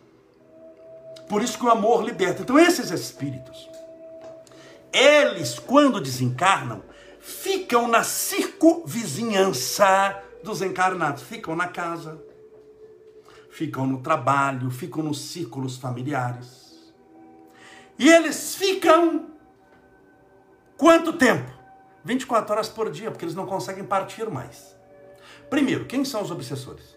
Por 1.29 1.43
isso 1.43 1.59
que 1.59 1.65
o 1.65 1.69
amor 1.69 2.03
liberta. 2.03 2.41
Então 2.41 2.57
esses 2.57 2.89
espíritos, 2.89 3.69
eles 4.91 5.59
quando 5.59 6.01
desencarnam, 6.01 6.81
ficam 7.19 7.87
na 7.87 8.03
circunvizinhança 8.03 10.23
dos 10.43 10.61
encarnados. 10.61 11.23
Ficam 11.23 11.55
na 11.55 11.67
casa, 11.67 12.19
ficam 13.57 13.87
no 13.87 14.01
trabalho, 14.03 14.69
ficam 14.69 15.01
nos 15.01 15.19
círculos 15.19 15.77
familiares. 15.77 16.93
E 17.97 18.07
eles 18.07 18.53
ficam 18.53 19.31
quanto 20.77 21.13
tempo? 21.13 21.51
24 22.05 22.53
horas 22.53 22.69
por 22.69 22.91
dia, 22.91 23.09
porque 23.09 23.25
eles 23.25 23.33
não 23.33 23.47
conseguem 23.47 23.83
partir 23.83 24.29
mais. 24.29 24.75
Primeiro, 25.49 25.85
quem 25.85 26.05
são 26.05 26.21
os 26.21 26.29
obsessores? 26.29 26.95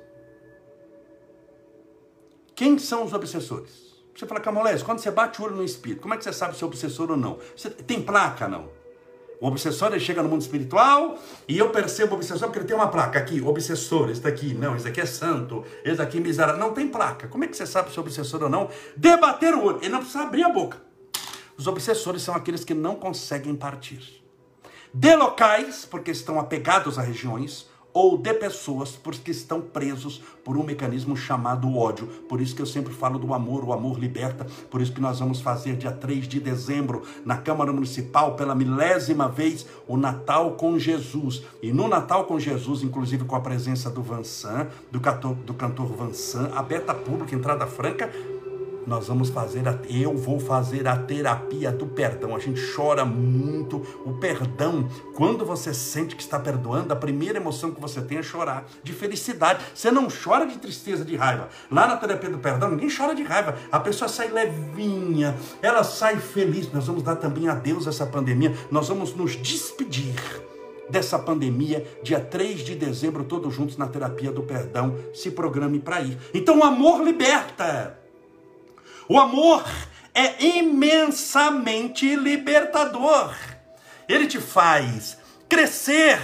Quem 2.54 2.78
são 2.78 3.04
os 3.04 3.14
obsessores? 3.14 3.94
Você 4.14 4.26
fala, 4.26 4.38
Camolés, 4.38 4.82
quando 4.82 4.98
você 4.98 5.10
bate 5.10 5.40
o 5.40 5.46
olho 5.46 5.56
no 5.56 5.64
espírito, 5.64 6.02
como 6.02 6.12
é 6.12 6.18
que 6.18 6.24
você 6.24 6.32
sabe 6.32 6.54
se 6.54 6.62
é 6.62 6.66
obsessor 6.66 7.10
ou 7.10 7.16
não? 7.16 7.38
Você 7.56 7.70
tem 7.70 8.02
placa, 8.02 8.46
não? 8.46 8.68
O 9.40 9.46
obsessor 9.46 9.88
ele 9.88 10.00
chega 10.00 10.22
no 10.22 10.28
mundo 10.28 10.42
espiritual 10.42 11.18
e 11.48 11.56
eu 11.56 11.70
percebo 11.70 12.12
o 12.12 12.16
obsessor 12.16 12.48
porque 12.48 12.58
ele 12.58 12.66
tem 12.66 12.76
uma 12.76 12.88
placa 12.88 13.18
aqui, 13.18 13.40
obsessor, 13.40 14.10
esse 14.10 14.20
daqui, 14.20 14.52
não, 14.52 14.76
esse 14.76 14.84
daqui 14.84 15.00
é 15.00 15.06
santo, 15.06 15.64
esse 15.82 15.96
daqui 15.96 16.18
é 16.18 16.20
miserável. 16.20 16.60
Não 16.60 16.74
tem 16.74 16.86
placa. 16.86 17.26
Como 17.26 17.42
é 17.44 17.46
que 17.46 17.56
você 17.56 17.64
sabe 17.64 17.90
se 17.90 17.98
é 17.98 18.02
obsessor 18.02 18.42
ou 18.42 18.50
não? 18.50 18.68
Debater 18.94 19.54
o 19.54 19.64
olho. 19.64 19.78
Ele 19.78 19.88
não 19.88 20.00
precisa 20.00 20.24
abrir 20.24 20.44
a 20.44 20.50
boca. 20.50 20.82
Os 21.56 21.66
obsessores 21.66 22.20
são 22.20 22.34
aqueles 22.34 22.64
que 22.64 22.74
não 22.74 22.94
conseguem 22.96 23.56
partir. 23.56 24.22
De 24.92 25.16
locais, 25.16 25.86
porque 25.88 26.10
estão 26.10 26.38
apegados 26.38 26.98
a 26.98 27.02
regiões, 27.02 27.69
ou 27.92 28.16
de 28.16 28.32
pessoas 28.34 28.90
porque 28.92 29.30
estão 29.30 29.60
presos 29.60 30.22
por 30.44 30.56
um 30.56 30.62
mecanismo 30.62 31.16
chamado 31.16 31.76
ódio. 31.76 32.06
Por 32.28 32.40
isso 32.40 32.54
que 32.54 32.62
eu 32.62 32.66
sempre 32.66 32.92
falo 32.92 33.18
do 33.18 33.34
amor, 33.34 33.64
o 33.64 33.72
amor 33.72 33.98
liberta. 33.98 34.46
Por 34.70 34.80
isso 34.80 34.92
que 34.92 35.00
nós 35.00 35.18
vamos 35.18 35.40
fazer 35.40 35.76
dia 35.76 35.92
3 35.92 36.26
de 36.26 36.40
dezembro 36.40 37.02
na 37.24 37.36
Câmara 37.36 37.72
Municipal 37.72 38.34
pela 38.34 38.54
milésima 38.54 39.28
vez 39.28 39.66
o 39.86 39.96
Natal 39.96 40.52
com 40.52 40.78
Jesus. 40.78 41.42
E 41.62 41.72
no 41.72 41.88
Natal 41.88 42.24
com 42.24 42.38
Jesus, 42.38 42.82
inclusive 42.82 43.24
com 43.24 43.36
a 43.36 43.40
presença 43.40 43.90
do 43.90 44.02
Vansan, 44.02 44.68
do 44.90 45.00
cantor, 45.00 45.34
do 45.34 45.54
cantor 45.54 45.86
Vansan, 45.86 46.50
aberta 46.54 46.94
pública, 46.94 47.34
entrada 47.34 47.66
franca, 47.66 48.10
nós 48.86 49.08
vamos 49.08 49.30
fazer, 49.30 49.66
a, 49.68 49.78
eu 49.88 50.16
vou 50.16 50.38
fazer 50.38 50.86
a 50.86 50.96
terapia 50.96 51.70
do 51.70 51.86
perdão. 51.86 52.34
A 52.34 52.38
gente 52.38 52.60
chora 52.74 53.04
muito. 53.04 53.76
O 54.04 54.14
perdão, 54.14 54.88
quando 55.14 55.44
você 55.44 55.72
sente 55.72 56.16
que 56.16 56.22
está 56.22 56.38
perdoando, 56.38 56.92
a 56.92 56.96
primeira 56.96 57.38
emoção 57.38 57.70
que 57.70 57.80
você 57.80 58.00
tem 58.00 58.18
é 58.18 58.22
chorar 58.22 58.66
de 58.82 58.92
felicidade. 58.92 59.64
Você 59.74 59.90
não 59.90 60.08
chora 60.08 60.46
de 60.46 60.58
tristeza, 60.58 61.04
de 61.04 61.16
raiva. 61.16 61.48
Lá 61.70 61.86
na 61.86 61.96
terapia 61.96 62.30
do 62.30 62.38
perdão, 62.38 62.70
ninguém 62.70 62.88
chora 62.94 63.14
de 63.14 63.22
raiva. 63.22 63.56
A 63.70 63.80
pessoa 63.80 64.08
sai 64.08 64.28
levinha, 64.28 65.36
ela 65.62 65.84
sai 65.84 66.16
feliz. 66.16 66.72
Nós 66.72 66.86
vamos 66.86 67.02
dar 67.02 67.16
também 67.16 67.48
a 67.48 67.54
Deus 67.54 67.86
essa 67.86 68.06
pandemia. 68.06 68.54
Nós 68.70 68.88
vamos 68.88 69.14
nos 69.14 69.36
despedir 69.36 70.14
dessa 70.90 71.18
pandemia, 71.18 71.86
dia 72.02 72.20
3 72.20 72.60
de 72.60 72.74
dezembro, 72.74 73.24
todos 73.24 73.54
juntos 73.54 73.76
na 73.76 73.86
terapia 73.86 74.32
do 74.32 74.42
perdão. 74.42 74.96
Se 75.14 75.30
programe 75.30 75.78
para 75.78 76.00
ir. 76.00 76.18
Então, 76.34 76.58
o 76.58 76.64
amor 76.64 77.02
liberta. 77.02 77.99
O 79.10 79.18
amor 79.18 79.64
é 80.14 80.40
imensamente 80.40 82.14
libertador. 82.14 83.34
Ele 84.08 84.28
te 84.28 84.38
faz 84.38 85.18
crescer 85.48 86.20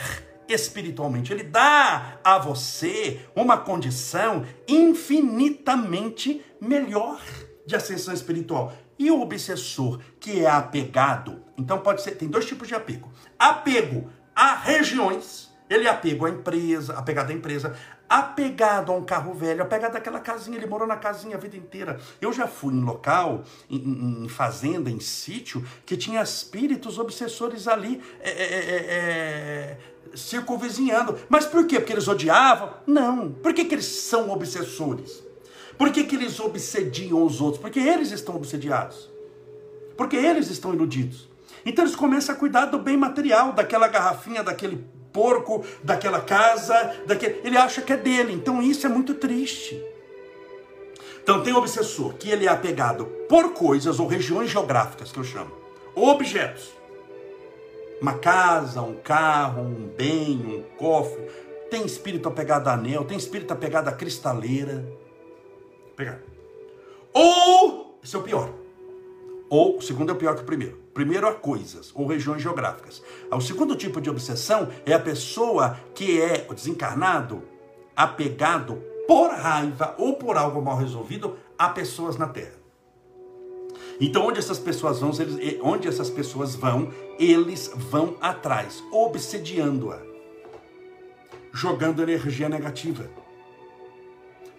espiritualmente. 0.49 1.33
Ele 1.33 1.43
dá 1.43 2.21
a 2.23 2.39
você 2.39 3.27
uma 3.35 3.59
condição 3.59 4.47
infinitamente 4.69 6.41
melhor 6.61 7.21
de 7.67 7.75
ascensão 7.75 8.15
espiritual. 8.15 8.73
E 8.97 9.11
o 9.11 9.21
obsessor 9.21 9.99
que 10.21 10.45
é 10.45 10.49
apegado, 10.49 11.43
então 11.59 11.81
pode 11.81 12.03
ser, 12.03 12.13
tem 12.13 12.29
dois 12.29 12.47
tipos 12.47 12.69
de 12.69 12.77
apego. 12.77 13.11
Apego 13.37 14.09
a 14.33 14.55
regiões, 14.55 15.53
ele 15.69 15.89
é 15.89 15.91
apego 15.91 16.25
à 16.25 16.31
empresa, 16.31 16.95
apegado 16.97 17.31
à 17.31 17.35
empresa, 17.35 17.77
apegado 18.09 18.93
a 18.93 18.95
um 18.95 19.05
carro 19.05 19.35
velho, 19.35 19.63
apegado 19.63 19.97
àquela 19.97 20.21
casinha, 20.21 20.57
ele 20.57 20.67
morou 20.67 20.87
na 20.87 20.97
casinha 20.97 21.37
a 21.37 21.39
vida 21.39 21.57
inteira. 21.57 22.01
Eu 22.21 22.33
já 22.33 22.47
fui 22.47 22.75
em 22.75 22.83
local, 22.83 23.45
em, 23.69 24.25
em 24.25 24.29
fazenda, 24.29 24.91
em 24.91 25.01
sítio, 25.01 25.65
que 25.85 25.97
tinha 25.97 26.23
espíritos 26.23 26.99
obsessores 26.99 27.67
ali 27.67 28.03
é, 28.21 28.31
é, 28.31 28.45
é, 28.45 28.87
é, 28.89 29.77
circunvizinhando. 30.15 31.19
Mas 31.29 31.47
por 31.47 31.67
quê? 31.67 31.81
Porque 31.81 31.93
eles 31.93 32.09
odiavam? 32.09 32.75
Não. 32.87 33.33
Por 33.33 33.53
que, 33.53 33.65
que 33.65 33.75
eles 33.75 33.87
são 33.87 34.31
obsessores? 34.31 35.25
Por 35.77 35.91
que, 35.91 36.05
que 36.05 36.17
eles 36.17 36.41
obsediam 36.41 37.23
os 37.25 37.41
outros? 37.41 37.61
Porque 37.61 37.81
eles 37.81 38.11
estão 38.11 38.37
obsediados. 38.37 39.11
Porque 39.97 40.17
eles 40.17 40.49
estão 40.49 40.73
iludidos. 40.73 41.29
Então 41.65 41.85
eles 41.85 41.97
começam 41.97 42.35
a 42.35 42.39
cuidar 42.39 42.67
do 42.67 42.79
bem 42.79 42.97
material, 42.97 43.53
daquela 43.53 43.89
garrafinha, 43.89 44.43
daquele 44.43 44.87
porco 45.17 45.65
daquela 45.83 46.21
casa, 46.21 46.95
daquele... 47.07 47.41
ele 47.43 47.57
acha 47.57 47.81
que 47.81 47.95
é 47.95 47.97
dele. 47.97 48.35
Então 48.35 48.61
isso 48.61 48.85
é 48.85 48.91
muito 48.91 49.15
triste. 49.15 49.83
Então 51.23 51.43
tem 51.43 51.55
o 51.55 51.57
obsessor 51.57 52.13
que 52.15 52.29
ele 52.31 52.45
é 52.45 52.49
apegado 52.49 53.07
por 53.27 53.55
coisas 53.55 53.99
ou 53.99 54.07
regiões 54.07 54.51
geográficas 54.51 55.11
que 55.11 55.19
eu 55.19 55.25
chamo, 55.25 55.51
objetos. 55.95 56.77
Uma 58.01 58.13
casa, 58.19 58.83
um 58.83 58.95
carro, 58.97 59.63
um 59.63 59.89
bem, 59.97 60.37
um 60.37 60.63
cofre. 60.77 61.23
Tem 61.71 61.85
espírito 61.87 62.29
apegado 62.29 62.69
a 62.69 62.75
anel, 62.75 63.05
tem 63.07 63.17
espírito 63.17 63.53
apegado 63.53 63.89
a 63.89 63.93
cristaleira. 63.93 64.87
Pegar. 65.97 66.21
Ou, 67.15 67.99
esse 68.05 68.15
é 68.15 68.19
o 68.19 68.23
pior. 68.23 68.51
Ou, 69.49 69.79
o 69.79 69.83
segundo 69.83 70.11
é 70.11 70.13
o 70.13 70.17
pior 70.17 70.35
que 70.35 70.43
o 70.43 70.45
primeiro 70.45 70.86
Primeiro, 70.97 71.29
a 71.29 71.35
coisas 71.35 71.93
ou 71.95 72.07
regiões 72.07 72.41
geográficas. 72.41 73.03
O 73.31 73.39
segundo 73.39 73.77
tipo 73.77 74.01
de 74.01 74.09
obsessão 74.09 74.71
é 74.87 74.95
a 74.95 74.99
pessoa 74.99 75.79
que 75.95 76.19
é 76.19 76.39
desencarnado, 76.39 77.43
apegado 77.95 78.83
por 79.07 79.31
raiva 79.31 79.95
ou 79.99 80.15
por 80.15 80.39
algo 80.39 80.63
mal 80.63 80.79
resolvido 80.79 81.37
a 81.59 81.69
pessoas 81.69 82.17
na 82.17 82.27
Terra. 82.29 82.55
Então, 84.01 84.27
onde 84.27 84.39
essas 84.39 84.59
pessoas 84.59 84.99
vão, 84.99 85.11
eles, 85.11 85.61
onde 85.63 85.87
essas 85.87 86.09
pessoas 86.09 86.55
vão, 86.55 86.91
eles 87.19 87.71
vão 87.75 88.17
atrás, 88.19 88.83
obsediando-a, 88.91 90.01
jogando 91.53 92.03
energia 92.03 92.49
negativa 92.49 93.07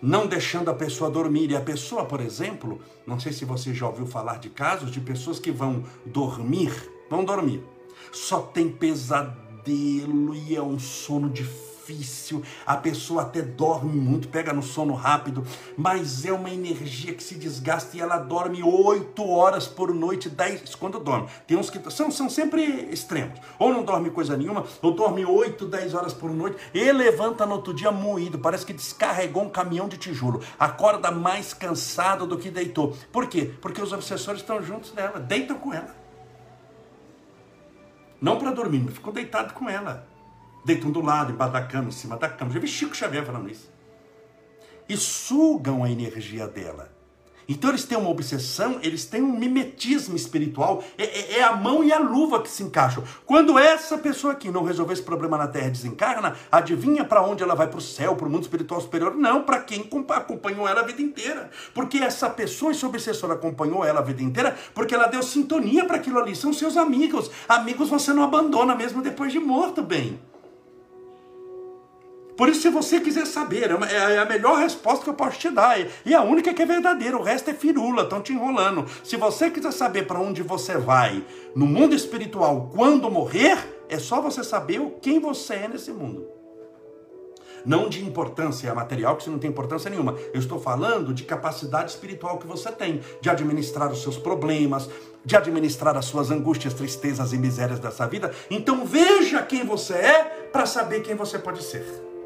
não 0.01 0.27
deixando 0.27 0.70
a 0.70 0.74
pessoa 0.74 1.10
dormir. 1.10 1.51
E 1.51 1.56
a 1.56 1.62
pessoa, 1.62 2.06
por 2.06 2.22
exemplo, 2.22 2.82
não 3.06 3.20
sei 3.20 3.32
se 3.32 3.46
você 3.46 3.74
já 3.74 3.88
ouviu 3.88 4.06
falar 4.06 4.39
de 4.39 4.50
casos 4.50 4.92
de 4.92 5.00
pessoas 5.00 5.39
que 5.39 5.51
vão 5.51 5.84
dormir, 6.06 6.74
vão 7.10 7.24
dormir, 7.24 7.63
só 8.12 8.39
tem 8.42 8.70
pesadelo 8.70 10.36
e 10.36 10.56
é 10.56 10.62
um 10.62 10.80
sono 10.80 11.30
difícil 11.30 11.76
difícil, 11.88 12.44
a 12.65 12.75
pessoa 12.75 13.22
até 13.22 13.41
dorme 13.41 13.98
muito, 13.98 14.27
pega 14.27 14.51
no 14.51 14.62
sono 14.62 14.94
rápido, 14.94 15.46
mas 15.77 16.25
é 16.25 16.34
uma 16.34 16.50
energia 16.50 17.13
que 17.13 17.24
se 17.24 17.36
desgasta 17.36 17.96
e 17.96 18.01
ela 18.01 18.17
dorme 18.17 18.62
8 18.62 19.25
horas 19.27 19.67
por 19.67 19.94
noite, 19.94 20.29
10 20.29 20.75
quando 20.75 21.00
dorme. 21.00 21.27
Tem 21.46 21.58
uns 21.58 21.70
que 21.70 21.79
são, 21.89 22.12
são 22.12 22.29
sempre 22.29 22.63
extremos, 22.91 23.39
ou 23.58 23.74
não 23.74 23.84
dorme 23.84 24.10
coisa 24.10 24.36
nenhuma, 24.36 24.65
ou 24.82 24.91
dorme 24.91 25.25
8, 25.25 25.65
10 25.65 25.94
horas 25.94 26.13
por 26.13 26.32
noite 26.32 26.58
e 26.74 26.91
levanta 26.91 27.46
no 27.46 27.53
outro 27.53 27.74
dia 27.74 27.91
moído, 27.91 28.38
parece 28.38 28.65
que 28.65 28.74
descarregou 28.74 29.44
um 29.44 29.50
caminhão 29.50 29.88
de 29.88 29.98
tijolo, 29.98 30.41
acorda 30.60 31.10
mais 31.10 31.53
cansado 31.53 32.27
do 32.27 32.38
que 32.38 32.50
deitou. 32.50 32.96
Por 33.12 33.27
quê? 33.27 33.51
Porque 33.62 33.82
os 33.82 33.94
obsessores 33.94 34.41
estão 34.41 34.62
juntos 34.62 34.91
dela, 34.91 35.20
deitam 35.20 35.58
com 35.58 35.74
ela. 35.74 35.96
Não 38.20 38.38
para 38.38 38.51
dormir, 38.51 38.79
mas 38.84 38.96
ficou 38.96 39.13
deitado 39.13 39.53
com 39.53 39.70
ela 39.70 40.16
deitam 40.67 40.91
do 40.91 41.01
lado, 41.01 41.31
embaixo 41.31 41.53
da 41.53 41.63
cama, 41.63 41.88
em 41.88 41.91
cima 41.91 42.17
da 42.17 42.27
cama. 42.27 42.51
Já 42.51 42.59
vi 42.59 42.67
Chico 42.67 42.93
Xavier 42.93 43.25
falando 43.25 43.50
isso. 43.50 43.71
E 44.89 44.97
sugam 44.97 45.81
a 45.83 45.89
energia 45.89 46.45
dela. 46.45 46.95
Então 47.50 47.69
eles 47.69 47.86
têm 47.86 47.97
uma 47.97 48.09
obsessão, 48.09 48.77
eles 48.83 49.05
têm 49.05 49.21
um 49.21 49.39
mimetismo 49.39 50.17
espiritual, 50.17 50.83
é, 50.97 51.03
é, 51.05 51.39
é, 51.39 51.43
a 51.43 51.55
mão 51.55 51.81
e 51.81 51.93
a 51.93 52.00
luva 52.00 52.41
que 52.41 52.50
se 52.50 52.62
encaixam. 52.62 53.01
Quando 53.25 53.57
essa 53.57 53.97
pessoa 53.97 54.33
aqui 54.33 54.51
não 54.51 54.65
resolver 54.65 54.91
esse 54.91 55.01
problema 55.01 55.38
na 55.38 55.47
Terra 55.47 55.69
desencarna, 55.69 56.36
adivinha 56.51 57.05
para 57.05 57.21
onde 57.21 57.41
ela 57.41 57.55
vai? 57.55 57.67
Para 57.67 57.77
o 57.77 57.81
céu, 57.81 58.17
para 58.17 58.27
o 58.27 58.29
mundo 58.29 58.41
espiritual 58.43 58.81
superior? 58.81 59.15
Não, 59.15 59.43
para 59.43 59.62
quem 59.62 59.89
acompanhou 60.09 60.67
ela 60.67 60.81
a 60.81 60.86
vida 60.86 61.01
inteira. 61.01 61.50
Porque 61.74 62.00
essa 62.00 62.29
pessoa, 62.29 62.74
esse 62.74 62.86
obsessor 62.86 63.31
acompanhou 63.31 63.86
ela 63.86 64.01
a 64.01 64.03
vida 64.03 64.21
inteira, 64.21 64.57
porque 64.74 64.93
ela 64.93 65.07
deu 65.07 65.24
sintonia 65.24 65.86
para 65.86 65.95
aquilo 65.95 66.19
ali. 66.19 66.36
São 66.36 66.51
seus 66.51 66.75
amigos. 66.75 67.31
Amigos 67.47 67.88
você 67.88 68.12
não 68.12 68.24
abandona 68.24 68.75
mesmo 68.75 69.01
depois 69.01 69.31
de 69.31 69.39
morto, 69.39 69.81
bem. 69.81 70.19
Por 72.38 72.48
isso, 72.50 72.62
se 72.62 72.70
você 72.70 73.01
quiser 73.01 73.25
saber, 73.25 73.72
é, 73.72 74.13
é 74.13 74.20
a 74.20 74.25
melhor 74.25 74.60
resposta 74.60 75.03
que 75.03 75.10
eu 75.10 75.15
posso 75.15 75.39
te 75.39 75.50
dar. 75.50 75.75
E 76.06 76.13
a 76.13 76.22
única 76.22 76.53
que 76.53 76.62
é 76.62 76.65
verdadeira, 76.67 77.17
o 77.17 77.24
resto 77.24 77.50
é 77.50 77.53
firula, 77.53 78.03
estão 78.03 78.22
te 78.22 78.32
enrolando. 78.32 78.86
Se 79.03 79.17
você 79.17 79.50
quiser 79.50 79.74
saber 79.74 80.06
para 80.06 80.20
onde 80.20 80.44
você 80.44 80.77
vai 80.77 81.24
no 81.56 81.65
mundo 81.65 81.96
espiritual 81.96 82.70
quando 82.74 83.10
morrer, 83.10 83.58
é 83.89 83.98
só 83.98 84.22
você 84.22 84.44
saber 84.44 84.79
quem 85.01 85.20
você 85.20 85.56
é 85.56 85.67
nesse 85.67 85.91
mundo. 85.91 86.27
Não 87.65 87.89
de 87.89 88.06
importância 88.06 88.74
material, 88.74 89.17
que 89.17 89.24
você 89.24 89.32
não 89.32 89.39
tem 89.39 89.50
importância 89.50 89.89
nenhuma. 89.89 90.15
Eu 90.32 90.39
estou 90.39 90.60
falando 90.60 91.13
de 91.15 91.24
capacidade 91.24 91.89
espiritual 91.89 92.38
que 92.38 92.46
você 92.46 92.72
tem, 92.72 93.01
de 93.20 93.29
administrar 93.32 93.91
os 93.91 94.03
seus 94.03 94.15
problemas, 94.15 94.88
de 95.25 95.36
administrar 95.36 95.98
as 95.98 96.06
suas 96.06 96.29
angústias, 96.29 96.75
tristezas 96.75 97.34
e 97.34 97.38
misérias 97.38 97.79
dessa 97.79 98.08
vida. 98.08 98.32
Então 98.50 98.86
veja 98.86 99.41
quem 99.41 99.65
você 99.65 99.96
é 99.96 100.50
para 100.53 100.67
saber 100.67 101.01
quem 101.01 101.15
você 101.15 101.39
pode 101.39 101.63
ser. 101.63 102.16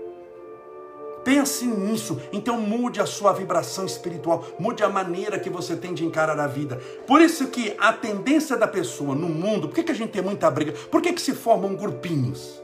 Pense 1.24 1.66
nisso, 1.66 2.20
então 2.34 2.60
mude 2.60 3.00
a 3.00 3.06
sua 3.06 3.32
vibração 3.32 3.86
espiritual, 3.86 4.44
mude 4.58 4.84
a 4.84 4.90
maneira 4.90 5.40
que 5.40 5.50
você 5.50 5.75
tem 5.75 5.94
de 5.94 6.04
encarar 6.04 6.40
a 6.40 6.48
vida. 6.48 6.82
Por 7.06 7.22
isso 7.22 7.48
que 7.48 7.75
a 7.78 7.94
tendência 7.94 8.58
da 8.58 8.68
pessoa 8.68 9.13
no 9.13 9.30
mundo, 9.30 9.68
por 9.68 9.75
que, 9.75 9.84
que 9.84 9.92
a 9.92 9.96
gente 9.96 10.12
tem 10.12 10.22
muita 10.22 10.50
briga? 10.50 10.74
Por 10.90 11.01
que, 11.01 11.13
que 11.13 11.22
se 11.22 11.34
formam 11.34 11.75
grupinhos? 11.75 12.62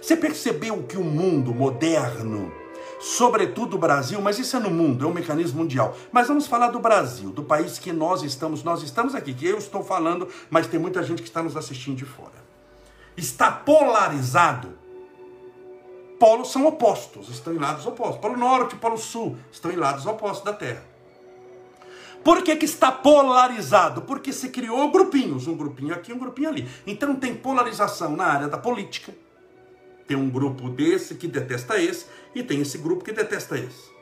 Você 0.00 0.16
percebeu 0.16 0.82
que 0.84 0.96
o 0.96 1.04
mundo 1.04 1.54
moderno, 1.54 2.50
sobretudo 2.98 3.76
o 3.76 3.78
Brasil, 3.78 4.20
mas 4.22 4.38
isso 4.38 4.56
é 4.56 4.60
no 4.60 4.70
mundo, 4.70 5.04
é 5.04 5.08
um 5.08 5.12
mecanismo 5.12 5.60
mundial. 5.60 5.94
Mas 6.10 6.28
vamos 6.28 6.46
falar 6.46 6.68
do 6.68 6.78
Brasil, 6.78 7.30
do 7.30 7.42
país 7.42 7.78
que 7.78 7.92
nós 7.92 8.22
estamos, 8.22 8.62
nós 8.62 8.82
estamos 8.82 9.14
aqui, 9.14 9.34
que 9.34 9.46
eu 9.46 9.58
estou 9.58 9.84
falando, 9.84 10.28
mas 10.48 10.66
tem 10.66 10.80
muita 10.80 11.02
gente 11.02 11.20
que 11.20 11.28
está 11.28 11.42
nos 11.42 11.56
assistindo 11.56 11.96
de 11.96 12.04
fora. 12.04 12.48
Está 13.16 13.50
polarizado. 13.50 14.87
Polos 16.18 16.50
são 16.50 16.66
opostos, 16.66 17.28
estão 17.28 17.52
em 17.54 17.58
lados 17.58 17.86
opostos. 17.86 18.20
Polo 18.20 18.36
norte, 18.36 18.76
polo 18.76 18.98
sul, 18.98 19.36
estão 19.52 19.70
em 19.70 19.76
lados 19.76 20.04
opostos 20.04 20.44
da 20.44 20.52
Terra. 20.52 20.82
Por 22.24 22.42
que, 22.42 22.56
que 22.56 22.64
está 22.64 22.90
polarizado? 22.90 24.02
Porque 24.02 24.32
se 24.32 24.48
criou 24.48 24.90
grupinhos, 24.90 25.46
um 25.46 25.56
grupinho 25.56 25.94
aqui, 25.94 26.12
um 26.12 26.18
grupinho 26.18 26.48
ali. 26.48 26.68
Então 26.86 27.14
tem 27.14 27.34
polarização 27.34 28.16
na 28.16 28.24
área 28.24 28.48
da 28.48 28.58
política, 28.58 29.14
tem 30.06 30.16
um 30.16 30.28
grupo 30.28 30.68
desse 30.68 31.14
que 31.14 31.28
detesta 31.28 31.80
esse, 31.80 32.06
e 32.34 32.42
tem 32.42 32.60
esse 32.60 32.78
grupo 32.78 33.04
que 33.04 33.12
detesta 33.12 33.56
esse. 33.56 33.96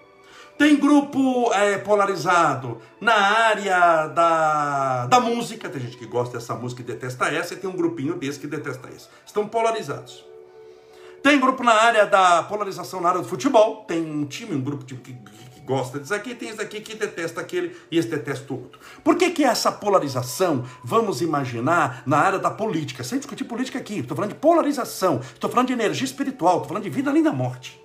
Tem 0.56 0.74
grupo 0.74 1.52
é, 1.52 1.76
polarizado 1.76 2.80
na 2.98 3.14
área 3.14 4.06
da, 4.08 5.06
da 5.06 5.20
música, 5.20 5.68
tem 5.68 5.82
gente 5.82 5.98
que 5.98 6.06
gosta 6.06 6.38
dessa 6.38 6.54
música 6.54 6.80
e 6.80 6.84
detesta 6.84 7.26
essa, 7.26 7.52
e 7.52 7.58
tem 7.58 7.68
um 7.68 7.76
grupinho 7.76 8.14
desse 8.14 8.40
que 8.40 8.46
detesta 8.46 8.88
esse. 8.88 9.06
Estão 9.26 9.46
polarizados. 9.46 10.24
Tem 11.26 11.40
grupo 11.40 11.64
na 11.64 11.72
área 11.72 12.06
da 12.06 12.44
polarização 12.44 13.00
na 13.00 13.08
área 13.08 13.20
do 13.20 13.26
futebol, 13.26 13.84
tem 13.84 14.00
um 14.00 14.24
time, 14.24 14.54
um 14.54 14.60
grupo 14.60 14.84
tipo, 14.84 15.00
que, 15.00 15.12
gosta 15.64 15.98
disso 15.98 16.14
aqui, 16.14 16.36
tem 16.36 16.50
esse 16.50 16.60
aqui 16.60 16.80
que 16.80 16.94
detesta 16.94 17.40
aquele 17.40 17.76
e 17.90 17.98
esse 17.98 18.06
detesta 18.06 18.52
o 18.52 18.62
outro. 18.62 18.78
Por 19.02 19.16
que, 19.16 19.30
que 19.30 19.42
essa 19.42 19.72
polarização, 19.72 20.64
vamos 20.84 21.20
imaginar, 21.20 22.04
na 22.06 22.18
área 22.18 22.38
da 22.38 22.48
política? 22.48 23.02
Sem 23.02 23.18
discutir 23.18 23.42
política 23.42 23.76
aqui, 23.76 23.98
estou 23.98 24.16
falando 24.16 24.34
de 24.34 24.38
polarização, 24.38 25.18
estou 25.18 25.50
falando 25.50 25.66
de 25.66 25.72
energia 25.72 26.04
espiritual, 26.04 26.58
estou 26.58 26.68
falando 26.68 26.84
de 26.84 26.90
vida 26.90 27.10
além 27.10 27.24
da 27.24 27.32
morte. 27.32 27.82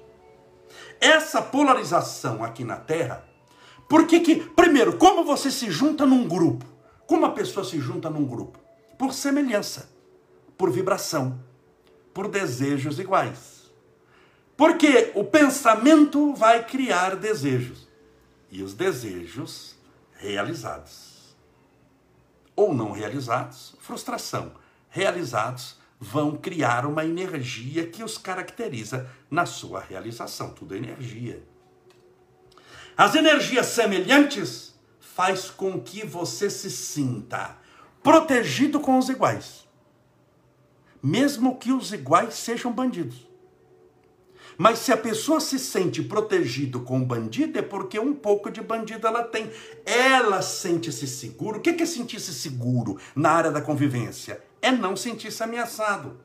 Essa 1.00 1.42
polarização 1.42 2.44
aqui 2.44 2.64
na 2.64 2.76
Terra, 2.76 3.26
por 3.90 4.06
que 4.06 4.20
que, 4.20 4.36
primeiro, 4.36 4.98
como 4.98 5.24
você 5.24 5.50
se 5.50 5.72
junta 5.72 6.06
num 6.06 6.28
grupo? 6.28 6.64
Como 7.08 7.26
a 7.26 7.32
pessoa 7.32 7.66
se 7.66 7.80
junta 7.80 8.08
num 8.08 8.24
grupo? 8.24 8.60
Por 9.00 9.12
semelhança, 9.16 9.90
por 10.56 10.70
vibração, 10.70 11.40
por 12.14 12.28
desejos 12.28 13.00
iguais. 13.00 13.72
Porque 14.56 15.12
o 15.16 15.24
pensamento 15.24 16.34
vai 16.34 16.64
criar 16.64 17.16
desejos. 17.16 17.88
E 18.52 18.62
os 18.62 18.74
desejos 18.74 19.76
realizados. 20.14 21.36
Ou 22.56 22.74
não 22.74 22.92
realizados, 22.92 23.76
frustração. 23.80 24.52
Realizados 24.90 25.78
vão 26.00 26.36
criar 26.36 26.86
uma 26.86 27.06
energia 27.06 27.88
que 27.88 28.04
os 28.04 28.18
caracteriza 28.18 29.10
na 29.30 29.46
sua 29.46 29.80
realização. 29.80 30.52
Tudo 30.52 30.74
é 30.74 30.78
energia. 30.78 31.44
As 32.98 33.16
energias 33.16 33.68
semelhantes 33.68 34.76
faz 35.00 35.50
com 35.50 35.80
que 35.80 36.06
você 36.06 36.50
se 36.50 36.70
sinta 36.70 37.58
protegido 38.04 38.80
com 38.80 38.98
os 38.98 39.10
iguais. 39.10 39.68
Mesmo 41.02 41.58
que 41.58 41.72
os 41.72 41.92
iguais 41.92 42.36
sejam 42.36 42.72
bandidos. 42.72 43.32
Mas 44.58 44.80
se 44.80 44.92
a 44.92 44.98
pessoa 44.98 45.40
se 45.40 45.58
sente 45.58 46.04
protegido 46.04 46.82
com 46.82 47.04
bandido, 47.04 47.58
é 47.58 47.62
porque 47.62 47.98
um 47.98 48.14
pouco 48.14 48.52
de 48.52 48.62
bandido 48.62 49.08
ela 49.08 49.24
tem. 49.24 49.50
Ela 49.86 50.42
sente-se 50.42 51.08
seguro. 51.08 51.58
O 51.58 51.62
que 51.62 51.70
é 51.70 51.86
sentir-se 51.86 52.34
seguro 52.34 53.00
na 53.16 53.32
área 53.32 53.52
da 53.52 53.62
convivência? 53.62 54.44
É 54.62 54.72
não 54.72 54.96
sentir-se 54.96 55.42
ameaçado. 55.42 56.20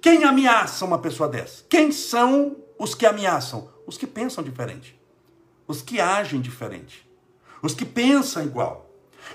Quem 0.00 0.24
ameaça 0.24 0.84
uma 0.84 0.98
pessoa 0.98 1.28
dessa? 1.28 1.64
Quem 1.66 1.90
são 1.90 2.56
os 2.78 2.94
que 2.94 3.06
ameaçam? 3.06 3.70
Os 3.86 3.96
que 3.96 4.06
pensam 4.06 4.44
diferente. 4.44 5.00
Os 5.66 5.80
que 5.80 5.98
agem 5.98 6.42
diferente. 6.42 7.08
Os 7.62 7.74
que 7.74 7.86
pensam 7.86 8.44
igual. 8.44 8.83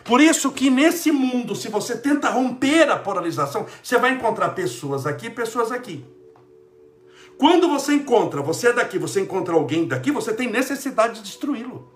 Por 0.03 0.21
isso 0.21 0.51
que 0.51 0.69
nesse 0.69 1.11
mundo, 1.11 1.55
se 1.55 1.69
você 1.69 1.97
tenta 1.97 2.29
romper 2.29 2.89
a 2.89 2.97
polarização, 2.97 3.65
você 3.81 3.97
vai 3.97 4.11
encontrar 4.11 4.49
pessoas 4.49 5.05
aqui 5.05 5.27
e 5.27 5.31
pessoas 5.31 5.71
aqui. 5.71 6.05
Quando 7.37 7.69
você 7.69 7.93
encontra, 7.93 8.41
você 8.41 8.67
é 8.67 8.73
daqui, 8.73 8.99
você 8.99 9.21
encontra 9.21 9.53
alguém 9.53 9.87
daqui, 9.87 10.11
você 10.11 10.33
tem 10.33 10.51
necessidade 10.51 11.15
de 11.15 11.21
destruí-lo. 11.21 11.89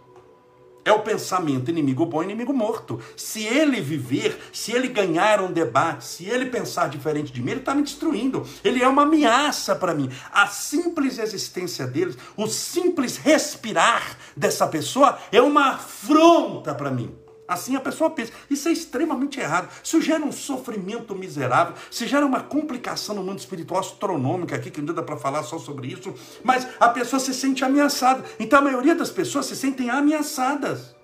É 0.85 0.91
o 0.91 0.99
pensamento 0.99 1.69
inimigo 1.69 2.05
bom, 2.05 2.21
inimigo 2.21 2.53
morto. 2.53 2.99
Se 3.15 3.43
ele 3.43 3.79
viver, 3.79 4.37
se 4.51 4.73
ele 4.73 4.89
ganhar 4.89 5.41
um 5.41 5.51
debate, 5.51 6.03
se 6.05 6.25
ele 6.25 6.47
pensar 6.47 6.89
diferente 6.89 7.31
de 7.31 7.41
mim, 7.41 7.51
ele 7.51 7.59
está 7.61 7.73
me 7.73 7.83
destruindo. 7.83 8.45
Ele 8.63 8.83
é 8.83 8.87
uma 8.87 9.03
ameaça 9.03 9.75
para 9.75 9.93
mim. 9.93 10.09
A 10.31 10.47
simples 10.47 11.19
existência 11.19 11.87
dele, 11.87 12.15
o 12.35 12.47
simples 12.47 13.15
respirar 13.15 14.17
dessa 14.35 14.67
pessoa 14.67 15.17
é 15.31 15.41
uma 15.41 15.75
afronta 15.75 16.75
para 16.75 16.91
mim. 16.91 17.22
Assim 17.53 17.75
a 17.75 17.79
pessoa 17.79 18.09
pensa. 18.09 18.31
Isso 18.49 18.67
é 18.67 18.71
extremamente 18.71 19.39
errado. 19.39 19.69
Isso 19.83 20.01
gera 20.01 20.23
um 20.23 20.31
sofrimento 20.31 21.15
miserável, 21.15 21.75
se 21.91 22.07
gera 22.07 22.25
uma 22.25 22.41
complicação 22.41 23.15
no 23.15 23.23
mundo 23.23 23.39
espiritual 23.39 23.79
astronômica 23.79 24.55
aqui, 24.55 24.71
que 24.71 24.81
não 24.81 24.93
dá 24.93 25.03
para 25.03 25.17
falar 25.17 25.43
só 25.43 25.59
sobre 25.59 25.87
isso, 25.87 26.13
mas 26.43 26.67
a 26.79 26.89
pessoa 26.89 27.19
se 27.19 27.33
sente 27.33 27.63
ameaçada. 27.63 28.23
Então 28.39 28.59
a 28.59 28.61
maioria 28.61 28.95
das 28.95 29.11
pessoas 29.11 29.45
se 29.45 29.55
sentem 29.55 29.89
ameaçadas. 29.89 30.95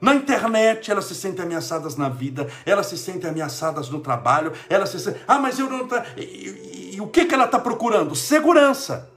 Na 0.00 0.14
internet, 0.14 0.90
elas 0.90 1.06
se 1.06 1.14
sentem 1.14 1.44
ameaçadas 1.44 1.96
na 1.96 2.08
vida, 2.08 2.48
elas 2.66 2.86
se 2.86 2.98
sentem 2.98 3.30
ameaçadas 3.30 3.88
no 3.88 4.00
trabalho, 4.00 4.52
elas 4.68 4.90
se 4.90 5.00
sentem. 5.00 5.22
Ah, 5.26 5.38
mas 5.38 5.58
eu 5.58 5.70
não. 5.70 5.86
Tá... 5.86 6.04
E, 6.16 6.22
e, 6.22 6.96
e 6.96 7.00
o 7.00 7.06
que, 7.06 7.24
que 7.24 7.34
ela 7.34 7.46
está 7.46 7.58
procurando? 7.58 8.14
Segurança. 8.14 9.08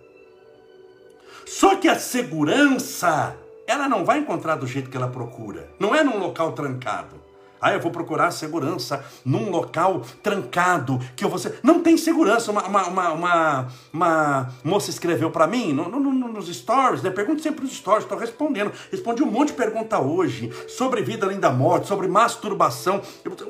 Só 1.46 1.76
que 1.76 1.88
a 1.88 1.98
segurança 1.98 3.36
ela 3.70 3.88
não 3.88 4.04
vai 4.04 4.18
encontrar 4.18 4.56
do 4.56 4.66
jeito 4.66 4.90
que 4.90 4.98
ela 4.98 5.08
procura. 5.08 5.70
Não 5.80 5.94
é 5.94 6.04
num 6.04 6.18
local 6.18 6.54
trancado. 6.54 7.30
Ah, 7.62 7.74
eu 7.74 7.80
vou 7.80 7.92
procurar 7.92 8.32
segurança 8.32 9.04
num 9.26 9.52
local 9.52 10.02
trancado, 10.24 10.98
que 11.16 11.26
eu 11.26 11.30
vou 11.30 11.38
ser... 11.38 11.60
Não 11.62 11.82
tem 11.82 11.98
segurança. 11.98 12.52
Uma, 12.52 12.66
uma, 12.66 12.88
uma, 13.14 13.68
uma, 13.92 14.50
moça 14.64 14.90
escreveu 14.90 15.30
para 15.30 15.46
mim 15.46 15.74
no, 15.74 15.90
no, 15.90 16.00
no, 16.00 16.28
nos 16.30 16.48
stories, 16.48 17.04
né? 17.04 17.10
Pergunte 17.10 17.42
sempre 17.42 17.64
nos 17.64 17.74
stories, 17.74 18.06
estou 18.06 18.18
respondendo. 18.18 18.72
Respondi 18.90 19.22
um 19.22 19.30
monte 19.30 19.50
de 19.50 19.56
pergunta 19.56 20.00
hoje 20.00 20.52
sobre 20.70 21.02
vida 21.02 21.26
além 21.26 21.40
da 21.40 21.52
morte, 21.52 21.88
sobre 21.88 22.08
masturbação, 22.08 23.02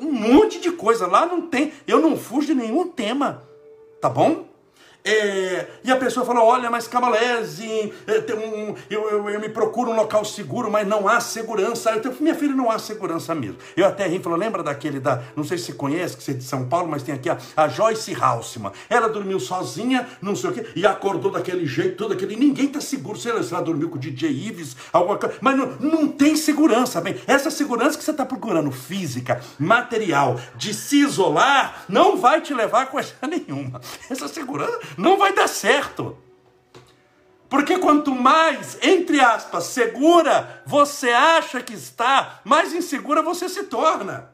um 0.02 0.12
monte 0.12 0.60
de 0.60 0.72
coisa. 0.72 1.06
Lá 1.06 1.24
não 1.24 1.42
tem, 1.42 1.72
eu 1.86 2.00
não 2.00 2.16
fujo 2.16 2.48
de 2.48 2.54
nenhum 2.54 2.88
tema, 2.88 3.44
tá 4.00 4.08
bom? 4.10 4.49
É, 5.04 5.66
e 5.82 5.90
a 5.90 5.96
pessoa 5.96 6.26
falou: 6.26 6.44
Olha, 6.44 6.70
mas 6.70 6.86
Cabalese, 6.86 7.92
é, 8.06 8.24
eu, 8.90 9.08
eu, 9.08 9.30
eu, 9.30 9.40
me 9.40 9.48
procuro 9.48 9.90
um 9.90 9.96
local 9.96 10.24
seguro, 10.24 10.70
mas 10.70 10.86
não 10.86 11.08
há 11.08 11.20
segurança. 11.20 11.90
Eu, 11.90 12.14
minha 12.20 12.34
filha, 12.34 12.54
não 12.54 12.70
há 12.70 12.78
segurança 12.78 13.34
mesmo. 13.34 13.56
Eu 13.76 13.86
até 13.86 14.06
ri 14.06 14.18
falou: 14.18 14.38
Lembra 14.38 14.62
daquele 14.62 15.00
da, 15.00 15.22
não 15.34 15.42
sei 15.42 15.56
se 15.56 15.66
você 15.66 15.72
conhece, 15.72 16.16
que 16.16 16.22
você 16.22 16.32
é 16.32 16.34
de 16.34 16.44
São 16.44 16.68
Paulo, 16.68 16.88
mas 16.88 17.02
tem 17.02 17.14
aqui 17.14 17.30
a, 17.30 17.38
a 17.56 17.68
Joyce 17.68 18.14
Halsman. 18.14 18.72
Ela 18.88 19.08
dormiu 19.08 19.40
sozinha, 19.40 20.06
não 20.20 20.36
sei 20.36 20.50
o 20.50 20.52
quê, 20.52 20.66
e 20.76 20.86
acordou 20.86 21.30
daquele 21.30 21.66
jeito, 21.66 21.96
todo 21.96 22.12
aquele. 22.12 22.36
Ninguém 22.36 22.68
tá 22.68 22.80
seguro. 22.80 23.18
Se 23.18 23.30
ela, 23.30 23.42
se 23.42 23.54
ela 23.54 23.62
dormiu 23.62 23.88
com 23.88 23.96
o 23.96 24.00
DJ 24.00 24.30
Ives, 24.30 24.76
alguma 24.92 25.16
coisa, 25.16 25.36
mas 25.40 25.56
não, 25.56 25.66
não 25.80 26.08
tem 26.08 26.36
segurança. 26.36 27.00
Bem, 27.00 27.16
essa 27.26 27.50
segurança 27.50 27.96
que 27.96 28.04
você 28.04 28.10
está 28.10 28.26
procurando, 28.26 28.70
física, 28.70 29.40
material, 29.58 30.38
de 30.56 30.74
se 30.74 31.00
isolar, 31.00 31.84
não 31.88 32.18
vai 32.18 32.42
te 32.42 32.52
levar 32.52 32.82
a 32.82 32.86
coisa 32.86 33.14
nenhuma. 33.26 33.80
Essa 34.10 34.28
segurança 34.28 34.78
não 34.96 35.16
vai 35.16 35.32
dar 35.32 35.48
certo. 35.48 36.16
Porque 37.48 37.78
quanto 37.78 38.14
mais, 38.14 38.78
entre 38.80 39.20
aspas, 39.20 39.64
segura 39.64 40.62
você 40.64 41.10
acha 41.10 41.60
que 41.60 41.74
está, 41.74 42.40
mais 42.44 42.72
insegura 42.72 43.22
você 43.22 43.48
se 43.48 43.64
torna. 43.64 44.30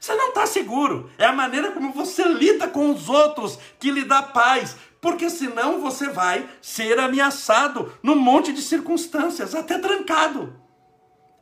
Você 0.00 0.14
não 0.16 0.28
está 0.28 0.44
seguro. 0.44 1.08
É 1.16 1.24
a 1.24 1.32
maneira 1.32 1.70
como 1.70 1.92
você 1.92 2.24
lida 2.24 2.68
com 2.68 2.90
os 2.90 3.08
outros 3.08 3.58
que 3.78 3.90
lhe 3.90 4.04
dá 4.04 4.22
paz. 4.22 4.76
Porque 5.00 5.30
senão 5.30 5.80
você 5.80 6.08
vai 6.08 6.48
ser 6.60 6.98
ameaçado 6.98 7.92
num 8.02 8.16
monte 8.16 8.52
de 8.52 8.60
circunstâncias, 8.60 9.54
até 9.54 9.78
trancado. 9.78 10.60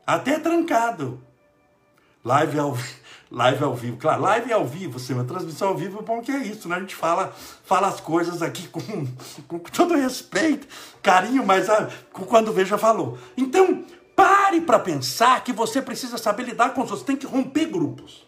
Até 0.06 0.38
trancado. 0.38 1.24
Live 2.24 2.58
ao, 2.58 2.76
Live 3.32 3.64
ao 3.64 3.74
vivo, 3.74 3.96
claro, 3.96 4.20
live 4.20 4.52
ao 4.52 4.66
vivo, 4.66 4.98
sim, 4.98 5.14
uma 5.14 5.24
transmissão 5.24 5.68
ao 5.68 5.74
vivo, 5.74 6.02
bom 6.02 6.20
que 6.20 6.30
é 6.30 6.36
isso, 6.42 6.68
né? 6.68 6.76
A 6.76 6.80
gente 6.80 6.94
fala, 6.94 7.34
fala 7.64 7.88
as 7.88 7.98
coisas 7.98 8.42
aqui 8.42 8.68
com, 8.68 8.82
com 9.48 9.58
todo 9.58 9.94
respeito, 9.94 10.66
carinho, 11.02 11.42
mas 11.42 11.70
ah, 11.70 11.88
quando 12.12 12.52
veja 12.52 12.76
falou. 12.76 13.16
Então, 13.34 13.86
pare 14.14 14.60
para 14.60 14.78
pensar 14.78 15.42
que 15.42 15.50
você 15.50 15.80
precisa 15.80 16.18
saber 16.18 16.42
lidar 16.42 16.74
com 16.74 16.82
os 16.82 16.90
outros, 16.90 17.06
tem 17.06 17.16
que 17.16 17.24
romper 17.24 17.64
grupos 17.64 18.26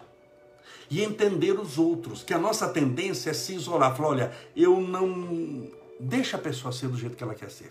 e 0.90 1.02
entender 1.02 1.52
os 1.52 1.76
outros, 1.76 2.22
que 2.22 2.32
a 2.32 2.38
nossa 2.38 2.66
tendência 2.66 3.28
é 3.28 3.34
se 3.34 3.54
isolar, 3.54 3.94
falar, 3.94 4.08
olha, 4.08 4.32
eu 4.56 4.80
não 4.80 5.68
deixa 6.00 6.38
a 6.38 6.40
pessoa 6.40 6.72
ser 6.72 6.88
do 6.88 6.96
jeito 6.96 7.14
que 7.14 7.22
ela 7.22 7.34
quer 7.34 7.50
ser. 7.50 7.70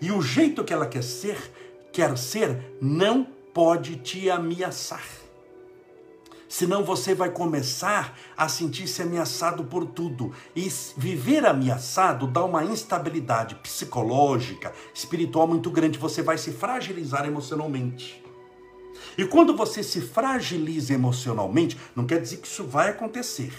E 0.00 0.10
o 0.10 0.22
jeito 0.22 0.64
que 0.64 0.72
ela 0.72 0.86
quer 0.86 1.02
ser, 1.02 1.36
quer 1.92 2.16
ser, 2.16 2.78
não 2.80 3.22
pode 3.52 3.96
te 3.96 4.30
ameaçar. 4.30 5.19
Senão 6.50 6.82
você 6.82 7.14
vai 7.14 7.30
começar 7.30 8.18
a 8.36 8.48
sentir-se 8.48 9.00
ameaçado 9.00 9.62
por 9.64 9.86
tudo. 9.86 10.32
E 10.54 10.68
viver 10.96 11.46
ameaçado 11.46 12.26
dá 12.26 12.44
uma 12.44 12.64
instabilidade 12.64 13.54
psicológica, 13.54 14.72
espiritual 14.92 15.46
muito 15.46 15.70
grande. 15.70 15.96
Você 15.96 16.24
vai 16.24 16.36
se 16.36 16.50
fragilizar 16.50 17.24
emocionalmente. 17.24 18.20
E 19.16 19.24
quando 19.24 19.56
você 19.56 19.80
se 19.82 20.00
fragiliza 20.00 20.92
emocionalmente, 20.92 21.78
não 21.94 22.04
quer 22.04 22.20
dizer 22.20 22.38
que 22.38 22.48
isso 22.48 22.64
vai 22.64 22.90
acontecer, 22.90 23.52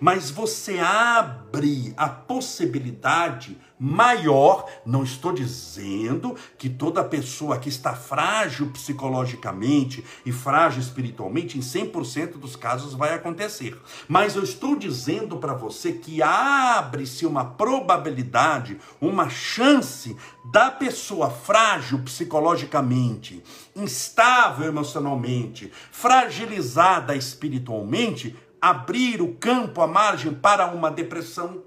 mas 0.00 0.30
você 0.30 0.78
abre 0.78 1.92
a 1.96 2.08
possibilidade 2.08 3.58
maior. 3.78 4.68
Não 4.84 5.02
estou 5.02 5.32
dizendo 5.32 6.34
que 6.56 6.68
toda 6.68 7.04
pessoa 7.04 7.58
que 7.58 7.68
está 7.68 7.94
frágil 7.94 8.70
psicologicamente 8.70 10.04
e 10.24 10.32
frágil 10.32 10.80
espiritualmente, 10.80 11.58
em 11.58 11.60
100% 11.60 12.38
dos 12.38 12.56
casos 12.56 12.94
vai 12.94 13.14
acontecer. 13.14 13.80
Mas 14.08 14.36
eu 14.36 14.42
estou 14.42 14.76
dizendo 14.76 15.36
para 15.36 15.54
você 15.54 15.92
que 15.92 16.22
abre-se 16.22 17.26
uma 17.26 17.44
probabilidade, 17.44 18.78
uma 19.00 19.28
chance 19.28 20.16
da 20.52 20.70
pessoa 20.70 21.30
frágil 21.30 21.98
psicologicamente, 22.00 23.42
instável 23.76 24.66
emocionalmente, 24.66 25.70
fragilizada 25.92 27.14
espiritualmente, 27.14 28.34
abrir 28.60 29.20
o 29.20 29.34
campo, 29.34 29.80
a 29.80 29.86
margem 29.86 30.34
para 30.34 30.66
uma 30.66 30.90
depressão 30.90 31.62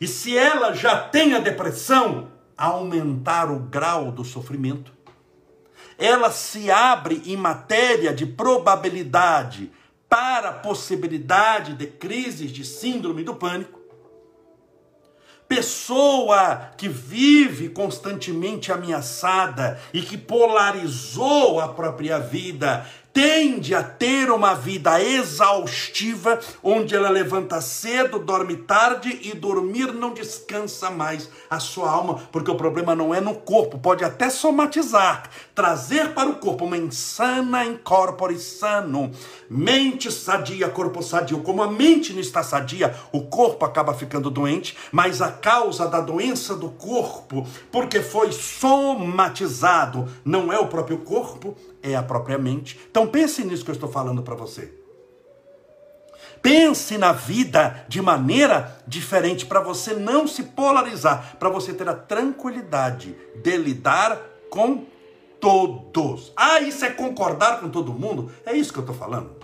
e 0.00 0.08
se 0.08 0.36
ela 0.36 0.72
já 0.72 0.98
tem 0.98 1.34
a 1.34 1.38
depressão, 1.38 2.30
aumentar 2.56 3.50
o 3.50 3.58
grau 3.58 4.10
do 4.10 4.24
sofrimento. 4.24 4.92
Ela 5.98 6.30
se 6.30 6.70
abre 6.70 7.22
em 7.26 7.36
matéria 7.36 8.14
de 8.14 8.24
probabilidade 8.24 9.70
para 10.08 10.48
a 10.48 10.54
possibilidade 10.54 11.74
de 11.74 11.86
crises 11.86 12.50
de 12.50 12.64
síndrome 12.64 13.22
do 13.22 13.34
pânico. 13.34 13.78
Pessoa 15.46 16.70
que 16.76 16.88
vive 16.88 17.68
constantemente 17.68 18.72
ameaçada 18.72 19.80
e 19.92 20.00
que 20.00 20.16
polarizou 20.16 21.60
a 21.60 21.68
própria 21.68 22.18
vida 22.18 22.86
tende 23.12 23.74
a 23.74 23.82
ter 23.82 24.30
uma 24.30 24.54
vida 24.54 25.02
exaustiva, 25.02 26.38
onde 26.62 26.94
ela 26.94 27.08
levanta 27.08 27.60
cedo, 27.60 28.18
dorme 28.18 28.56
tarde 28.56 29.18
e 29.22 29.34
dormir 29.34 29.92
não 29.92 30.12
descansa 30.12 30.90
mais 30.90 31.28
a 31.48 31.58
sua 31.58 31.90
alma, 31.90 32.22
porque 32.30 32.50
o 32.50 32.56
problema 32.56 32.94
não 32.94 33.14
é 33.14 33.20
no 33.20 33.34
corpo, 33.34 33.78
pode 33.78 34.04
até 34.04 34.30
somatizar, 34.30 35.28
trazer 35.54 36.14
para 36.14 36.28
o 36.28 36.36
corpo 36.36 36.64
uma 36.64 36.76
insana 36.76 37.64
incorpore 37.64 38.38
sano, 38.38 39.10
mente 39.48 40.10
sadia, 40.10 40.68
corpo 40.68 41.02
sadio. 41.02 41.40
Como 41.42 41.62
a 41.62 41.70
mente 41.70 42.12
não 42.12 42.20
está 42.20 42.42
sadia, 42.42 42.94
o 43.12 43.22
corpo 43.22 43.64
acaba 43.64 43.94
ficando 43.94 44.30
doente, 44.30 44.76
mas 44.92 45.20
a 45.20 45.30
causa 45.30 45.88
da 45.88 46.00
doença 46.00 46.54
do 46.54 46.68
corpo, 46.70 47.46
porque 47.70 48.00
foi 48.00 48.32
somatizado, 48.32 50.08
não 50.24 50.52
é 50.52 50.58
o 50.58 50.68
próprio 50.68 50.98
corpo, 50.98 51.56
é 51.82 51.94
a 51.94 52.02
própria 52.02 52.38
mente. 52.38 52.78
Então 52.90 53.06
pense 53.06 53.44
nisso 53.44 53.64
que 53.64 53.70
eu 53.70 53.74
estou 53.74 53.90
falando 53.90 54.22
para 54.22 54.34
você. 54.34 54.72
Pense 56.42 56.96
na 56.96 57.12
vida 57.12 57.84
de 57.86 58.00
maneira 58.00 58.78
diferente 58.86 59.44
para 59.44 59.60
você 59.60 59.94
não 59.94 60.26
se 60.26 60.42
polarizar, 60.44 61.36
para 61.38 61.50
você 61.50 61.74
ter 61.74 61.88
a 61.88 61.94
tranquilidade 61.94 63.14
de 63.42 63.56
lidar 63.58 64.18
com 64.48 64.86
todos. 65.38 66.32
Ah, 66.36 66.60
isso 66.60 66.84
é 66.84 66.90
concordar 66.90 67.60
com 67.60 67.68
todo 67.68 67.92
mundo? 67.92 68.30
É 68.46 68.54
isso 68.54 68.72
que 68.72 68.78
eu 68.78 68.82
estou 68.82 68.96
falando. 68.96 69.39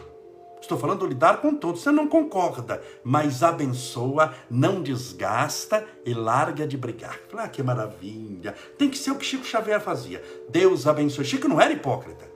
Estou 0.66 0.76
falando 0.76 1.06
lidar 1.06 1.40
com 1.40 1.54
todos. 1.54 1.80
Você 1.80 1.92
não 1.92 2.08
concorda, 2.08 2.82
mas 3.04 3.44
abençoa, 3.44 4.34
não 4.50 4.82
desgasta 4.82 5.86
e 6.04 6.12
larga 6.12 6.66
de 6.66 6.76
brigar. 6.76 7.20
Ah, 7.36 7.48
que 7.48 7.62
maravilha. 7.62 8.52
Tem 8.76 8.90
que 8.90 8.98
ser 8.98 9.12
o 9.12 9.14
que 9.14 9.24
Chico 9.24 9.44
Xavier 9.44 9.80
fazia. 9.80 10.20
Deus 10.48 10.88
abençoe. 10.88 11.24
Chico 11.24 11.46
não 11.46 11.60
era 11.60 11.72
hipócrita. 11.72 12.28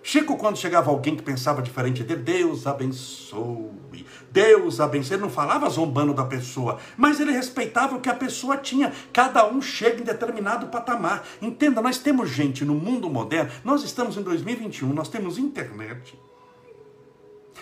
Chico, 0.00 0.36
quando 0.36 0.58
chegava 0.58 0.90
alguém 0.90 1.16
que 1.16 1.24
pensava 1.24 1.60
diferente 1.60 2.04
dele, 2.04 2.22
Deus 2.22 2.68
abençoe, 2.68 4.06
Deus 4.30 4.78
abençoe. 4.78 5.16
Ele 5.16 5.22
não 5.22 5.30
falava 5.30 5.68
zombando 5.68 6.14
da 6.14 6.24
pessoa, 6.24 6.78
mas 6.96 7.18
ele 7.18 7.32
respeitava 7.32 7.96
o 7.96 8.00
que 8.00 8.10
a 8.10 8.14
pessoa 8.14 8.56
tinha. 8.58 8.92
Cada 9.12 9.44
um 9.48 9.60
chega 9.60 10.00
em 10.00 10.04
determinado 10.04 10.68
patamar. 10.68 11.26
Entenda, 11.42 11.82
nós 11.82 11.98
temos 11.98 12.30
gente 12.30 12.64
no 12.64 12.74
mundo 12.74 13.10
moderno, 13.10 13.50
nós 13.64 13.82
estamos 13.82 14.16
em 14.16 14.22
2021, 14.22 14.92
nós 14.92 15.08
temos 15.08 15.36
internet. 15.36 16.16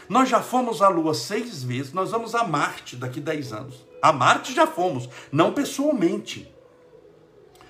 Nós 0.09 0.29
já 0.29 0.41
fomos 0.41 0.83
à 0.83 0.88
Lua 0.88 1.15
seis 1.15 1.62
vezes, 1.62 1.93
nós 1.93 2.11
vamos 2.11 2.35
a 2.35 2.45
Marte 2.45 2.97
daqui 2.97 3.21
a 3.21 3.23
dez 3.23 3.53
anos. 3.53 3.87
A 4.01 4.12
Marte 4.12 4.53
já 4.53 4.67
fomos, 4.67 5.09
não 5.31 5.53
pessoalmente 5.53 6.53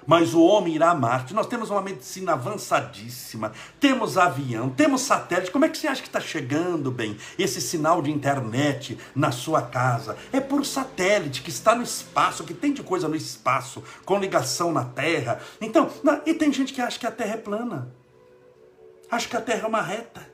mas 0.07 0.35
o 0.35 0.43
homem 0.43 0.75
irá 0.75 0.91
a 0.91 0.95
Marte. 0.95 1.35
Nós 1.35 1.47
temos 1.47 1.71
uma 1.71 1.83
medicina 1.83 2.33
avançadíssima, 2.33 3.53
temos 3.79 4.19
avião, 4.19 4.71
temos 4.71 5.03
satélite. 5.03 5.51
Como 5.51 5.65
é 5.65 5.69
que 5.69 5.79
você 5.79 5.89
acha 5.89 6.03
que 6.03 6.09
está 6.09 6.21
chegando, 6.21 6.91
bem, 6.91 7.17
esse 7.39 7.61
sinal 7.61 8.03
de 8.03 8.11
internet 8.11 8.99
na 9.15 9.31
sua 9.31 9.63
casa? 9.63 10.17
É 10.33 10.41
por 10.41 10.65
satélite 10.65 11.43
que 11.43 11.51
está 11.51 11.75
no 11.75 11.83
espaço, 11.83 12.45
que 12.45 12.55
tem 12.55 12.73
de 12.73 12.83
coisa 12.83 13.09
no 13.09 13.17
espaço, 13.17 13.83
com 14.05 14.19
ligação 14.19 14.73
na 14.73 14.85
Terra. 14.85 15.41
Então, 15.61 15.91
e 16.27 16.35
tem 16.35 16.53
gente 16.53 16.73
que 16.73 16.81
acha 16.81 16.99
que 16.99 17.07
a 17.07 17.13
Terra 17.13 17.35
é 17.35 17.39
plana, 17.39 17.95
acha 19.11 19.29
que 19.29 19.37
a 19.37 19.41
Terra 19.41 19.65
é 19.65 19.69
uma 19.69 19.83
reta. 19.83 20.32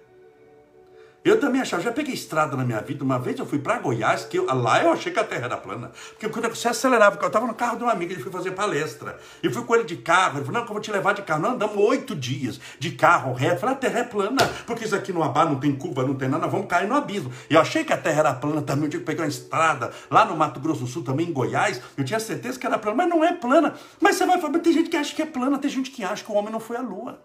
Eu 1.25 1.41
também 1.41 1.61
achava, 1.61 1.83
já 1.83 1.91
peguei 1.91 2.15
estrada 2.15 2.57
na 2.57 2.65
minha 2.65 2.81
vida. 2.81 3.03
Uma 3.03 3.19
vez 3.19 3.39
eu 3.39 3.45
fui 3.45 3.59
para 3.59 3.79
Goiás, 3.79 4.25
que 4.25 4.39
eu, 4.39 4.47
lá 4.47 4.83
eu 4.83 4.93
achei 4.93 5.13
que 5.13 5.19
a 5.19 5.25
terra 5.25 5.47
era 5.47 5.57
plana. 5.57 5.91
Porque 6.11 6.29
quando 6.29 6.49
você 6.49 6.69
acelerava, 6.69 7.19
eu 7.21 7.27
estava 7.27 7.47
no 7.47 7.55
carro 7.55 7.77
de 7.77 7.85
um 7.85 7.89
amigo, 7.89 8.13
ele 8.13 8.23
foi 8.23 8.31
fazer 8.31 8.53
palestra. 8.53 9.19
E 9.43 9.51
fui 9.51 9.65
com 9.65 9.75
ele 9.75 9.85
de 9.85 9.97
carro. 9.97 10.39
Ele 10.39 10.45
falou: 10.45 10.61
Não, 10.61 10.65
que 10.65 10.71
eu 10.71 10.75
vou 10.75 10.81
te 10.81 10.93
levar 10.93 11.15
de 11.15 11.23
carro. 11.23 11.43
Nós 11.43 11.53
andamos 11.55 11.77
oito 11.77 12.15
dias 12.15 12.61
de 12.79 12.93
carro 12.93 13.33
reto. 13.33 13.55
Eu 13.55 13.59
falei: 13.59 13.75
A 13.75 13.79
terra 13.79 13.99
é 13.99 14.05
plana, 14.05 14.47
porque 14.65 14.85
isso 14.85 14.95
aqui 14.95 15.13
no 15.13 15.23
Abá 15.23 15.45
não 15.45 15.57
tem 15.57 15.75
curva, 15.75 16.05
não 16.05 16.15
tem 16.15 16.29
nada, 16.29 16.45
nós 16.45 16.53
vamos 16.53 16.69
cair 16.69 16.89
no 16.89 16.95
abismo. 16.95 17.33
E 17.51 17.55
eu 17.55 17.61
achei 17.61 17.85
que 17.85 17.93
a 17.93 17.99
terra 17.99 18.21
era 18.21 18.35
plana 18.35 18.63
também. 18.63 18.85
Eu 18.85 18.91
tinha 18.91 19.01
que 19.01 19.07
pegar 19.07 19.25
uma 19.25 19.29
estrada 19.29 19.93
lá 20.11 20.25
no 20.25 20.37
Mato 20.37 20.61
Grosso 20.61 20.83
do 20.83 20.87
Sul, 20.87 21.03
também 21.03 21.29
em 21.29 21.33
Goiás. 21.33 21.81
Eu 21.97 22.05
tinha 22.05 22.21
certeza 22.21 22.59
que 22.59 22.67
era 22.67 22.79
plana, 22.79 22.97
mas 22.97 23.09
não 23.09 23.25
é 23.25 23.33
plana. 23.33 23.75
Mas 24.01 24.17
você 24.17 24.25
vai 24.25 24.41
falar: 24.41 24.61
tem 24.61 24.73
gente 24.73 24.89
que 24.89 24.97
acha 24.97 25.15
que 25.15 25.21
é 25.21 25.27
plana, 25.27 25.59
tem 25.59 25.71
gente 25.71 25.91
que 25.91 26.05
acha 26.05 26.25
que 26.25 26.31
o 26.31 26.35
homem 26.35 26.53
não 26.53 26.61
foi 26.61 26.77
à 26.77 26.81
lua 26.81 27.19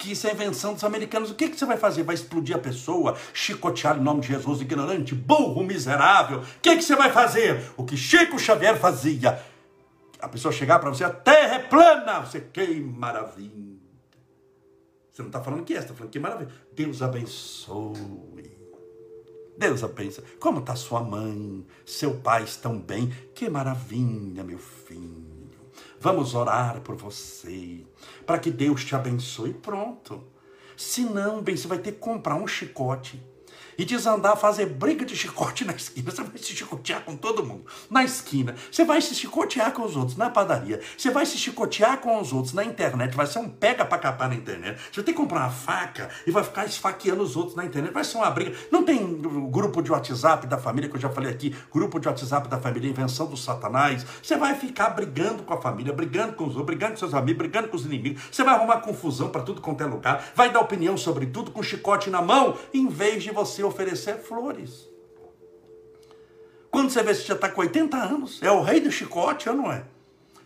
que 0.00 0.12
isso 0.12 0.26
é 0.26 0.32
invenção 0.32 0.72
dos 0.72 0.82
americanos. 0.82 1.30
O 1.30 1.34
que, 1.34 1.50
que 1.50 1.58
você 1.58 1.66
vai 1.66 1.76
fazer? 1.76 2.02
Vai 2.02 2.14
explodir 2.14 2.56
a 2.56 2.58
pessoa, 2.58 3.16
chicotear 3.34 3.98
em 3.98 4.02
nome 4.02 4.22
de 4.22 4.28
Jesus, 4.28 4.62
ignorante, 4.62 5.14
burro, 5.14 5.62
miserável. 5.62 6.40
O 6.40 6.60
que, 6.62 6.74
que 6.76 6.82
você 6.82 6.96
vai 6.96 7.12
fazer? 7.12 7.70
O 7.76 7.84
que 7.84 7.96
Chico 7.96 8.38
Xavier 8.38 8.76
fazia. 8.78 9.38
A 10.18 10.28
pessoa 10.28 10.52
chegar 10.52 10.78
para 10.78 10.88
você, 10.88 11.04
a 11.04 11.10
terra 11.10 11.56
é 11.56 11.58
plana. 11.58 12.20
Você, 12.20 12.40
que 12.40 12.80
maravilha. 12.80 13.78
Você 15.12 15.22
não 15.22 15.28
está 15.28 15.42
falando 15.42 15.64
que 15.64 15.74
é, 15.74 15.78
está 15.78 15.92
falando 15.92 16.10
que 16.10 16.18
maravilha. 16.18 16.50
Deus 16.72 17.02
abençoe. 17.02 18.58
Deus 19.58 19.84
abençoe. 19.84 20.24
Como 20.40 20.60
está 20.60 20.74
sua 20.74 21.02
mãe? 21.02 21.66
Seu 21.84 22.14
pai 22.14 22.44
estão 22.44 22.78
bem? 22.78 23.12
Que 23.34 23.50
maravilha, 23.50 24.42
meu 24.42 24.58
filho. 24.58 25.29
Vamos 26.02 26.34
orar 26.34 26.80
por 26.80 26.96
você, 26.96 27.84
para 28.24 28.38
que 28.38 28.50
Deus 28.50 28.82
te 28.86 28.94
abençoe. 28.94 29.52
Pronto. 29.52 30.24
Se 30.74 31.02
não, 31.02 31.42
bem, 31.42 31.54
você 31.54 31.68
vai 31.68 31.78
ter 31.78 31.92
que 31.92 31.98
comprar 31.98 32.36
um 32.36 32.46
chicote 32.46 33.22
e 33.78 33.84
desandar, 33.84 34.36
fazer 34.36 34.66
briga 34.66 35.04
de 35.04 35.16
chicote 35.16 35.64
na 35.64 35.72
esquina. 35.72 36.10
Você 36.10 36.22
vai 36.22 36.38
se 36.38 36.54
chicotear 36.54 37.02
com 37.02 37.16
todo 37.16 37.44
mundo 37.44 37.64
na 37.90 38.04
esquina. 38.04 38.54
Você 38.70 38.84
vai 38.84 39.00
se 39.00 39.14
chicotear 39.14 39.72
com 39.72 39.82
os 39.82 39.96
outros 39.96 40.16
na 40.16 40.30
padaria. 40.30 40.80
Você 40.96 41.10
vai 41.10 41.26
se 41.26 41.38
chicotear 41.38 41.98
com 41.98 42.20
os 42.20 42.32
outros 42.32 42.54
na 42.54 42.64
internet. 42.64 43.16
Vai 43.16 43.26
ser 43.26 43.38
um 43.38 43.48
pega 43.48 43.84
pra 43.84 43.98
capar 43.98 44.28
na 44.28 44.34
internet. 44.34 44.80
Você 44.92 45.02
tem 45.02 45.14
que 45.14 45.20
comprar 45.20 45.40
uma 45.40 45.50
faca 45.50 46.08
e 46.26 46.30
vai 46.30 46.42
ficar 46.42 46.66
esfaqueando 46.66 47.22
os 47.22 47.36
outros 47.36 47.56
na 47.56 47.64
internet. 47.64 47.92
Vai 47.92 48.04
ser 48.04 48.18
uma 48.18 48.30
briga. 48.30 48.56
Não 48.70 48.84
tem 48.84 49.20
grupo 49.50 49.82
de 49.82 49.90
WhatsApp 49.90 50.46
da 50.46 50.58
família, 50.58 50.88
que 50.88 50.96
eu 50.96 51.00
já 51.00 51.10
falei 51.10 51.30
aqui, 51.30 51.54
grupo 51.72 51.98
de 51.98 52.08
WhatsApp 52.08 52.48
da 52.48 52.58
família, 52.58 52.88
invenção 52.88 53.26
do 53.26 53.36
satanás. 53.36 54.04
Você 54.22 54.36
vai 54.36 54.54
ficar 54.54 54.90
brigando 54.90 55.42
com 55.42 55.54
a 55.54 55.60
família, 55.60 55.92
brigando 55.92 56.34
com 56.34 56.44
os 56.44 56.50
outros, 56.50 56.66
brigando 56.66 56.92
com 56.92 56.98
seus 56.98 57.14
amigos, 57.14 57.38
brigando 57.38 57.68
com 57.68 57.76
os 57.76 57.84
inimigos. 57.84 58.22
Você 58.30 58.44
vai 58.44 58.54
arrumar 58.54 58.78
confusão 58.78 59.28
para 59.28 59.42
tudo 59.42 59.60
quanto 59.60 59.82
é 59.82 59.86
lugar. 59.86 60.32
Vai 60.34 60.50
dar 60.50 60.60
opinião 60.60 60.96
sobre 60.96 61.26
tudo 61.26 61.50
com 61.50 61.62
chicote 61.62 62.10
na 62.10 62.22
mão, 62.22 62.56
em 62.72 62.88
vez 62.88 63.22
de 63.22 63.30
você 63.30 63.62
oferecer 63.70 64.18
flores. 64.18 64.88
Quando 66.70 66.90
você 66.90 67.02
vê 67.02 67.14
se 67.14 67.22
já 67.22 67.34
está 67.34 67.48
com 67.48 67.62
80 67.62 67.96
anos, 67.96 68.42
é 68.42 68.50
o 68.50 68.62
rei 68.62 68.80
do 68.80 68.92
chicote 68.92 69.48
ou 69.48 69.56
não 69.56 69.72
é? 69.72 69.84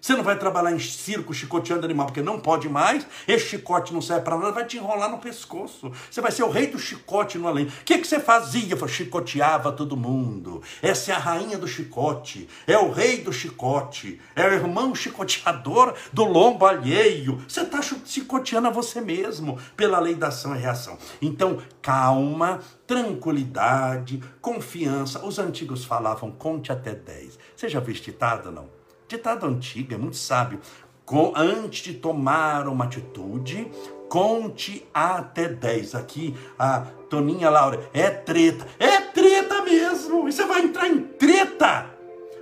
Você 0.04 0.14
não 0.14 0.22
vai 0.22 0.38
trabalhar 0.38 0.70
em 0.70 0.78
circo 0.78 1.32
chicoteando 1.32 1.86
animal, 1.86 2.04
porque 2.04 2.20
não 2.20 2.38
pode 2.38 2.68
mais. 2.68 3.06
Esse 3.26 3.46
chicote 3.46 3.90
não 3.90 4.02
serve 4.02 4.22
para 4.22 4.36
nada, 4.36 4.52
vai 4.52 4.66
te 4.66 4.76
enrolar 4.76 5.10
no 5.10 5.16
pescoço. 5.16 5.90
Você 6.10 6.20
vai 6.20 6.30
ser 6.30 6.42
o 6.42 6.50
rei 6.50 6.66
do 6.66 6.78
chicote 6.78 7.38
no 7.38 7.48
além. 7.48 7.64
O 7.64 7.70
que, 7.86 7.96
que 7.96 8.06
você 8.06 8.20
fazia? 8.20 8.76
Chicoteava 8.86 9.72
todo 9.72 9.96
mundo. 9.96 10.60
Essa 10.82 11.12
é 11.12 11.14
a 11.14 11.18
rainha 11.18 11.56
do 11.56 11.66
chicote. 11.66 12.46
É 12.66 12.76
o 12.76 12.92
rei 12.92 13.22
do 13.22 13.32
chicote. 13.32 14.20
É 14.36 14.46
o 14.46 14.52
irmão 14.52 14.94
chicoteador 14.94 15.94
do 16.12 16.24
lombo 16.24 16.66
alheio. 16.66 17.42
Você 17.48 17.62
está 17.62 17.80
chicoteando 17.80 18.68
a 18.68 18.70
você 18.70 19.00
mesmo 19.00 19.58
pela 19.74 19.98
lei 20.00 20.14
da 20.14 20.28
ação 20.28 20.54
e 20.54 20.58
reação. 20.58 20.98
Então, 21.22 21.62
calma, 21.80 22.60
tranquilidade, 22.86 24.22
confiança. 24.42 25.24
Os 25.24 25.38
antigos 25.38 25.82
falavam, 25.82 26.30
conte 26.30 26.70
até 26.70 26.94
10. 26.94 27.38
Você 27.56 27.70
já 27.70 27.80
viu 27.80 27.94
ditado, 27.94 28.52
não? 28.52 28.73
Ditado 29.06 29.46
antigo, 29.46 29.94
é 29.94 29.98
muito 29.98 30.16
sábio. 30.16 30.60
Com, 31.04 31.32
antes 31.36 31.82
de 31.82 31.94
tomar 31.94 32.66
uma 32.66 32.86
atitude, 32.86 33.70
conte 34.08 34.86
até 34.94 35.48
10. 35.48 35.94
Aqui, 35.94 36.34
a 36.58 36.80
Toninha 37.10 37.50
Laura, 37.50 37.88
é 37.92 38.08
treta. 38.08 38.66
É 38.78 39.00
treta 39.00 39.62
mesmo! 39.62 40.26
E 40.28 40.32
você 40.32 40.44
vai 40.46 40.62
entrar 40.62 40.88
em 40.88 41.00
treta! 41.00 41.90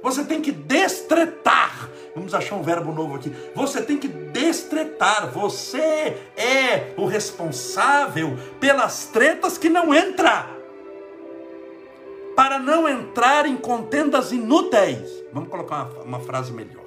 Você 0.02 0.24
tem 0.24 0.40
que 0.40 0.50
destretar. 0.50 1.88
Vamos 2.14 2.34
achar 2.34 2.56
um 2.56 2.62
verbo 2.62 2.92
novo 2.92 3.14
aqui. 3.14 3.32
Você 3.54 3.80
tem 3.80 3.96
que 3.96 4.08
destretar. 4.08 5.30
Você 5.32 6.16
é 6.36 6.92
o 6.96 7.06
responsável 7.06 8.36
pelas 8.60 9.06
tretas 9.06 9.56
que 9.56 9.68
não 9.68 9.94
entra. 9.94 10.46
Para 12.34 12.58
não 12.58 12.88
entrar 12.88 13.46
em 13.46 13.56
contendas 13.56 14.32
inúteis. 14.32 15.21
Vamos 15.32 15.48
colocar 15.48 15.84
uma, 15.84 16.02
uma 16.02 16.20
frase 16.20 16.52
melhor. 16.52 16.84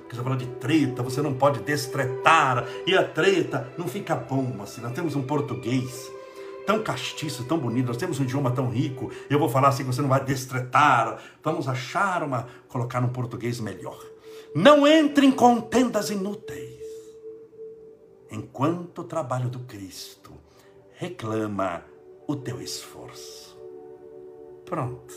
Porque 0.00 0.16
você 0.16 0.22
fala 0.22 0.36
de 0.36 0.46
treta, 0.46 1.02
você 1.02 1.22
não 1.22 1.34
pode 1.34 1.60
destretar, 1.60 2.66
e 2.86 2.94
a 2.94 3.06
treta 3.06 3.72
não 3.78 3.88
fica 3.88 4.14
bom 4.14 4.60
assim. 4.62 4.80
Nós 4.80 4.92
temos 4.92 5.16
um 5.16 5.22
português 5.22 6.10
tão 6.66 6.82
castiço, 6.82 7.44
tão 7.44 7.58
bonito, 7.58 7.88
nós 7.88 7.96
temos 7.96 8.20
um 8.20 8.22
idioma 8.22 8.50
tão 8.50 8.68
rico, 8.68 9.10
eu 9.28 9.38
vou 9.38 9.48
falar 9.48 9.68
assim 9.68 9.84
você 9.84 10.00
não 10.00 10.08
vai 10.08 10.24
destretar. 10.24 11.20
Vamos 11.42 11.68
achar 11.68 12.22
uma, 12.22 12.46
colocar 12.68 13.02
um 13.02 13.08
português 13.08 13.60
melhor. 13.60 13.98
Não 14.54 14.86
entre 14.86 15.26
em 15.26 15.32
contendas 15.32 16.10
inúteis. 16.10 16.82
Enquanto 18.30 19.00
o 19.00 19.04
trabalho 19.04 19.48
do 19.48 19.60
Cristo 19.60 20.30
reclama 20.94 21.84
o 22.26 22.36
teu 22.36 22.60
esforço. 22.60 23.58
Pronto. 24.64 25.14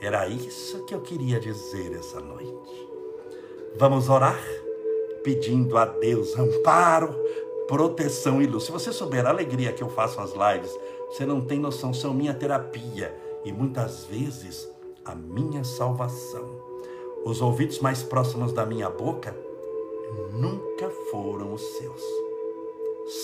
Era 0.00 0.26
isso 0.26 0.84
que 0.84 0.94
eu 0.94 1.00
queria 1.02 1.38
dizer 1.38 1.92
essa 1.92 2.20
noite. 2.20 2.88
Vamos 3.76 4.08
orar 4.08 4.40
pedindo 5.22 5.76
a 5.76 5.84
Deus 5.84 6.38
amparo, 6.38 7.14
proteção 7.68 8.40
e 8.40 8.46
luz. 8.46 8.64
Se 8.64 8.72
você 8.72 8.92
souber 8.92 9.26
a 9.26 9.28
alegria 9.28 9.72
que 9.72 9.82
eu 9.82 9.90
faço 9.90 10.18
as 10.20 10.32
lives, 10.32 10.74
você 11.08 11.26
não 11.26 11.42
tem 11.42 11.58
noção, 11.58 11.92
são 11.92 12.14
minha 12.14 12.32
terapia 12.32 13.14
e 13.44 13.52
muitas 13.52 14.04
vezes 14.06 14.66
a 15.04 15.14
minha 15.14 15.64
salvação. 15.64 16.48
Os 17.22 17.42
ouvidos 17.42 17.78
mais 17.80 18.02
próximos 18.02 18.54
da 18.54 18.64
minha 18.64 18.88
boca 18.88 19.36
nunca 20.32 20.88
foram 21.10 21.52
os 21.52 21.62
seus, 21.76 22.02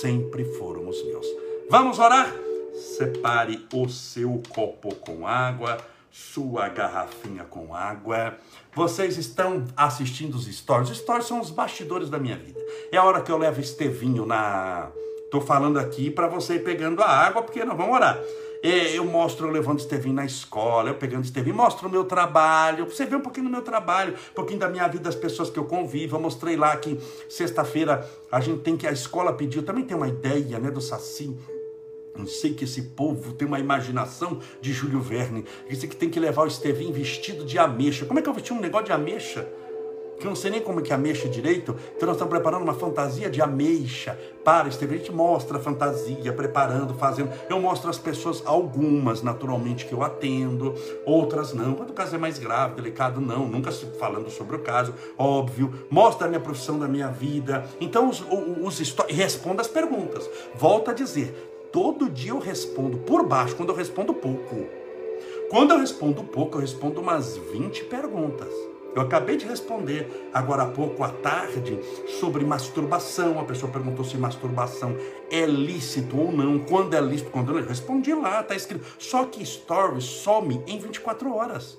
sempre 0.01 0.45
foram 0.45 0.87
os 0.87 1.03
meus. 1.05 1.27
Vamos 1.71 1.99
orar? 1.99 2.35
Separe 2.75 3.67
o 3.73 3.89
seu 3.89 4.43
copo 4.55 4.95
com 4.97 5.27
água 5.27 5.79
sua 6.17 6.71
garrafinha 6.71 7.45
com 7.45 7.75
água. 7.75 8.39
Vocês 8.75 9.19
estão 9.19 9.67
assistindo 9.77 10.35
os 10.35 10.47
stories. 10.47 10.91
Os 10.91 10.99
stories 10.99 11.27
são 11.27 11.41
os 11.41 11.51
bastidores 11.51 12.09
da 12.09 12.19
minha 12.19 12.37
vida. 12.37 12.59
É 12.91 12.97
a 12.97 13.05
hora 13.05 13.21
que 13.21 13.31
eu 13.31 13.37
levo 13.37 13.61
Estevinho 13.61 14.25
na. 14.25 14.91
Tô 15.31 15.43
falando 15.43 15.79
aqui 15.79 16.11
para 16.11 16.27
você 16.27 16.55
ir 16.55 16.65
pegando 16.65 17.03
a 17.03 17.07
água, 17.07 17.43
porque 17.43 17.63
nós 17.65 17.77
vamos 17.77 17.95
orar. 17.95 18.19
É, 18.63 18.97
eu 18.97 19.05
mostro 19.05 19.47
eu 19.47 19.53
levando 19.53 19.79
Estevinho 19.79 20.15
na 20.15 20.25
escola, 20.25 20.89
eu 20.89 20.95
pegando 20.95 21.25
Estevinho, 21.25 21.55
mostro 21.55 21.87
o 21.87 21.91
meu 21.91 22.05
trabalho, 22.05 22.87
você 22.87 23.05
vê 23.05 23.15
um 23.15 23.21
pouquinho 23.21 23.47
do 23.47 23.53
meu 23.53 23.61
trabalho, 23.61 24.15
um 24.15 24.35
pouquinho 24.35 24.59
da 24.59 24.69
minha 24.69 24.89
vida, 24.89 25.05
das 25.05 25.15
pessoas 25.15 25.51
que 25.51 25.59
eu 25.59 25.67
convivo. 25.67 26.17
Eu 26.17 26.21
mostrei 26.21 26.57
lá 26.57 26.75
que 26.79 26.99
sexta-feira 27.29 28.09
a 28.33 28.41
gente 28.41 28.63
tem 28.63 28.75
que, 28.77 28.87
a 28.87 28.93
escola 28.93 29.35
pediu, 29.35 29.63
também 29.63 29.85
tem 29.85 29.97
uma 29.97 30.09
ideia, 30.09 30.59
né, 30.59 30.71
do 30.71 30.81
Saci, 30.81 31.37
não 32.17 32.27
sei 32.27 32.55
que 32.55 32.65
esse 32.65 32.83
povo 32.83 33.33
tem 33.33 33.47
uma 33.47 33.61
imaginação 33.61 34.41
de 34.61 34.73
Júlio 34.73 35.01
Verne. 35.01 35.45
Disse 35.69 35.87
que 35.87 35.97
tem 35.97 36.11
que 36.11 36.21
levar 36.21 36.43
o 36.43 36.47
Estevinho 36.47 36.93
vestido 36.93 37.45
de 37.45 37.59
ameixa. 37.59 38.07
Como 38.07 38.19
é 38.19 38.23
que 38.23 38.29
eu 38.29 38.35
vesti 38.35 38.53
um 38.53 38.61
negócio 38.61 38.87
de 38.87 38.93
ameixa? 38.93 39.47
Que 40.19 40.27
eu 40.27 40.31
não 40.31 40.37
sei 40.37 40.51
nem 40.51 40.63
como 40.63 40.81
é 40.81 40.83
que 40.83 40.93
ameixa 40.93 41.29
direito. 41.29 41.77
Então 41.95 42.07
nós 42.07 42.17
estamos 42.17 42.31
preparando 42.31 42.63
uma 42.63 42.73
fantasia 42.73 43.29
de 43.29 43.43
ameixa 43.43 44.19
para 44.43 44.69
Estevinho. 44.69 45.01
A 45.01 45.05
gente 45.05 45.15
mostra 45.15 45.59
a 45.59 45.61
fantasia, 45.61 46.33
preparando, 46.33 46.95
fazendo. 46.95 47.31
Eu 47.51 47.61
mostro 47.61 47.91
as 47.91 47.99
pessoas, 47.99 48.43
algumas 48.47 49.23
naturalmente 49.23 49.85
que 49.85 49.93
eu 49.93 50.03
atendo, 50.03 50.75
outras 51.05 51.53
não. 51.53 51.75
Quando 51.75 51.91
o 51.91 51.95
caso 51.95 52.15
é 52.15 52.19
mais 52.19 52.39
grave, 52.39 52.77
delicado, 52.77 53.21
não. 53.21 53.47
Nunca 53.47 53.71
falando 53.71 54.31
sobre 54.31 54.57
o 54.57 54.61
caso, 54.61 54.95
óbvio. 55.19 55.87
Mostra 55.91 56.27
a 56.27 56.31
minha 56.31 56.41
profissão 56.41 56.79
da 56.79 56.89
minha 56.89 57.09
vida. 57.09 57.67
Então 57.79 58.09
os, 58.09 58.25
os, 58.63 58.81
os 58.81 58.97
responda 59.09 59.61
as 59.61 59.69
perguntas. 59.69 60.29
Volto 60.55 60.91
a 60.91 60.95
dizer, 60.95 61.56
todo 61.77 62.09
dia 62.09 62.31
eu 62.31 62.39
respondo 62.39 62.97
por 62.97 63.27
baixo, 63.27 63.55
quando 63.55 63.69
eu 63.69 63.75
respondo 63.75 64.15
pouco. 64.15 64.67
Quando 65.51 65.73
eu 65.73 65.79
respondo 65.79 66.25
pouco, 66.25 66.57
eu 66.57 66.63
respondo 66.63 67.03
umas 67.03 67.37
20 67.37 67.85
perguntas. 67.85 68.49
Eu 68.95 69.03
acabei 69.03 69.37
de 69.37 69.45
responder 69.45 70.31
agora 70.33 70.63
há 70.63 70.67
pouco 70.71 71.05
à 71.05 71.11
tarde 71.11 71.79
sobre 72.19 72.47
masturbação. 72.47 73.39
A 73.39 73.45
pessoa 73.45 73.71
perguntou 73.71 74.07
se 74.07 74.17
masturbação 74.17 74.97
é 75.31 75.45
lícito 75.45 76.19
ou 76.19 76.33
não, 76.33 76.61
quando 76.61 76.95
é 76.95 77.01
lícito, 77.03 77.31
quando 77.31 77.53
não. 77.53 77.59
Eu 77.59 77.69
respondi 77.69 78.15
lá, 78.15 78.41
está 78.41 78.55
escrito. 78.55 78.87
Só 78.99 79.27
que 79.27 79.45
stories 79.45 80.05
some 80.05 80.63
em 80.67 80.79
24 80.79 81.31
horas. 81.31 81.79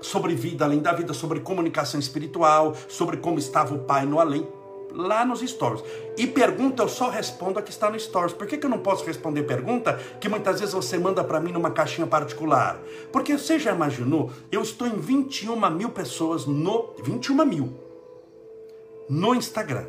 Sobre 0.00 0.34
vida 0.34 0.64
além 0.64 0.80
da 0.80 0.92
vida, 0.92 1.14
sobre 1.14 1.38
comunicação 1.38 2.00
espiritual, 2.00 2.74
sobre 2.88 3.18
como 3.18 3.38
estava 3.38 3.76
o 3.76 3.78
pai 3.78 4.04
no 4.06 4.18
além 4.18 4.44
lá 4.92 5.24
nos 5.24 5.40
stories. 5.40 5.82
E 6.16 6.26
pergunta 6.26 6.82
eu 6.82 6.88
só 6.88 7.08
respondo 7.08 7.58
a 7.58 7.62
que 7.62 7.70
está 7.70 7.90
no 7.90 7.98
stories. 7.98 8.32
Por 8.32 8.46
que, 8.46 8.56
que 8.56 8.66
eu 8.66 8.70
não 8.70 8.78
posso 8.78 9.04
responder 9.04 9.42
pergunta 9.44 9.98
que 10.20 10.28
muitas 10.28 10.60
vezes 10.60 10.74
você 10.74 10.98
manda 10.98 11.24
para 11.24 11.40
mim 11.40 11.52
numa 11.52 11.70
caixinha 11.70 12.06
particular? 12.06 12.80
Porque 13.12 13.36
você 13.36 13.58
já 13.58 13.72
imaginou, 13.72 14.30
eu 14.50 14.62
estou 14.62 14.86
em 14.86 14.98
21 14.98 15.70
mil 15.70 15.90
pessoas 15.90 16.46
no. 16.46 16.94
21 17.02 17.44
mil 17.44 17.90
no 19.08 19.34
Instagram. 19.34 19.86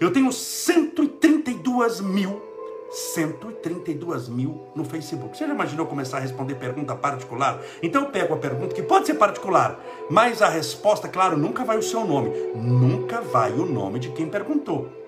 Eu 0.00 0.12
tenho 0.12 0.32
132 0.32 2.00
mil 2.00 2.53
132 2.94 4.28
mil 4.28 4.68
no 4.74 4.84
Facebook. 4.84 5.36
Você 5.36 5.46
já 5.46 5.52
imaginou 5.52 5.86
começar 5.86 6.18
a 6.18 6.20
responder 6.20 6.54
pergunta 6.54 6.94
particular? 6.94 7.60
Então 7.82 8.04
eu 8.04 8.10
pego 8.10 8.34
a 8.34 8.38
pergunta 8.38 8.74
que 8.74 8.82
pode 8.82 9.06
ser 9.06 9.14
particular, 9.14 9.80
mas 10.08 10.40
a 10.40 10.48
resposta, 10.48 11.08
claro, 11.08 11.36
nunca 11.36 11.64
vai 11.64 11.76
o 11.76 11.82
seu 11.82 12.04
nome, 12.04 12.30
nunca 12.54 13.20
vai 13.20 13.52
o 13.52 13.66
nome 13.66 13.98
de 13.98 14.10
quem 14.10 14.28
perguntou. 14.28 15.04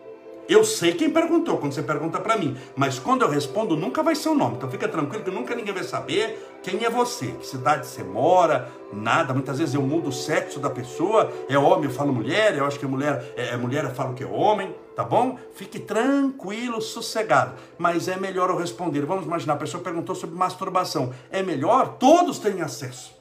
Eu 0.49 0.63
sei 0.65 0.93
quem 0.93 1.11
perguntou 1.11 1.59
quando 1.59 1.73
você 1.73 1.83
pergunta 1.83 2.21
para 2.21 2.37
mim, 2.37 2.57
mas 2.77 2.99
quando 3.01 3.23
eu 3.23 3.29
respondo 3.29 3.77
nunca 3.77 4.03
vai 4.03 4.15
ser 4.15 4.29
o 4.29 4.35
nome. 4.35 4.57
Então 4.57 4.71
fica 4.71 4.89
tranquilo 4.89 5.25
que 5.25 5.31
nunca 5.31 5.55
ninguém 5.55 5.75
vai 5.75 5.83
saber 5.83 6.59
quem 6.63 6.85
é 6.85 6.91
você, 6.91 7.27
que 7.27 7.47
cidade 7.47 7.87
você 7.87 8.05
mora, 8.05 8.69
nada. 8.93 9.35
Muitas 9.35 9.59
vezes 9.59 9.75
eu 9.75 9.83
mudo 9.83 10.09
o 10.09 10.13
sexo 10.13 10.61
da 10.61 10.71
pessoa, 10.71 11.33
é 11.49 11.59
homem, 11.59 11.87
eu 11.87 11.91
falo 11.91 12.13
mulher, 12.13 12.57
eu 12.57 12.65
acho 12.65 12.79
que 12.79 12.85
é 12.85 12.89
mulher, 12.89 13.25
é, 13.37 13.57
mulher, 13.57 13.85
eu 13.85 13.91
falo 13.91 14.15
que 14.15 14.23
é 14.23 14.27
homem, 14.27 14.73
tá 14.97 15.05
bom? 15.05 15.39
Fique 15.55 15.79
tranquilo, 15.79 16.81
sossegado. 16.81 17.55
Mas 17.79 18.09
é 18.09 18.17
melhor 18.17 18.51
eu 18.51 18.57
responder. 18.57 19.05
Vamos 19.07 19.27
imaginar, 19.27 19.53
a 19.53 19.59
pessoa 19.59 19.83
perguntou 19.83 20.15
sobre 20.17 20.35
masturbação. 20.35 21.13
É 21.31 21.43
melhor? 21.43 21.99
Todos 21.99 22.39
têm 22.39 22.63
acesso. 22.63 23.15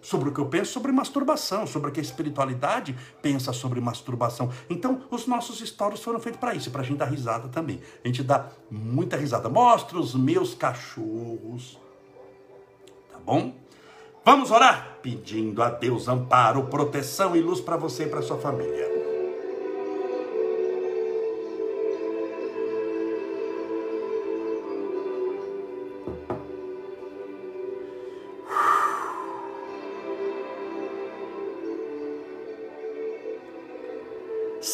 sobre 0.00 0.28
o 0.28 0.32
que 0.32 0.40
eu 0.40 0.46
penso 0.46 0.72
sobre 0.72 0.92
masturbação, 0.92 1.66
sobre 1.66 1.90
o 1.90 1.92
que 1.92 2.00
a 2.00 2.02
espiritualidade 2.02 2.96
pensa 3.20 3.52
sobre 3.52 3.80
masturbação. 3.80 4.50
Então, 4.70 5.02
os 5.10 5.26
nossos 5.26 5.58
stories 5.58 6.00
foram 6.00 6.20
feitos 6.20 6.40
para 6.40 6.54
isso, 6.54 6.70
para 6.70 6.82
a 6.82 6.84
gente 6.84 6.98
dar 6.98 7.06
risada 7.06 7.48
também. 7.48 7.80
A 8.04 8.08
gente 8.08 8.22
dá 8.22 8.48
muita 8.70 9.16
risada. 9.16 9.48
Mostra 9.48 9.98
os 9.98 10.14
meus 10.14 10.54
cachorros. 10.54 11.78
Tá 13.10 13.18
bom? 13.18 13.54
Vamos 14.24 14.50
orar 14.50 14.98
pedindo 15.02 15.62
a 15.62 15.70
Deus 15.70 16.06
amparo, 16.08 16.64
proteção 16.64 17.34
e 17.34 17.40
luz 17.40 17.60
para 17.60 17.76
você 17.76 18.04
e 18.04 18.08
para 18.08 18.22
sua 18.22 18.38
família. 18.38 18.97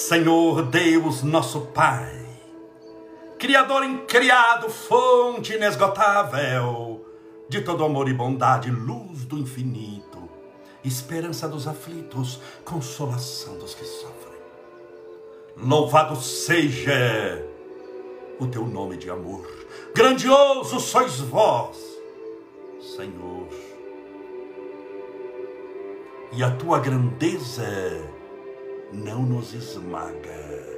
Senhor 0.06 0.60
Deus, 0.66 1.22
nosso 1.22 1.62
Pai, 1.72 2.26
Criador 3.38 3.84
incriado, 3.84 4.68
fonte 4.68 5.54
inesgotável 5.54 7.06
de 7.48 7.62
todo 7.62 7.82
amor 7.82 8.06
e 8.10 8.12
bondade, 8.12 8.70
luz 8.70 9.24
do 9.24 9.38
infinito, 9.38 10.28
esperança 10.84 11.48
dos 11.48 11.66
aflitos, 11.66 12.38
consolação 12.66 13.56
dos 13.56 13.74
que 13.74 13.86
sofrem. 13.86 14.42
Louvado 15.56 16.16
seja 16.16 17.42
o 18.38 18.46
teu 18.46 18.66
nome 18.66 18.98
de 18.98 19.08
amor, 19.08 19.48
grandioso 19.94 20.80
sois 20.80 21.18
vós, 21.18 21.78
Senhor, 22.94 23.48
e 26.30 26.44
a 26.44 26.50
tua 26.50 26.78
grandeza 26.78 28.12
não 28.92 29.22
nos 29.22 29.52
esmaga. 29.52 30.74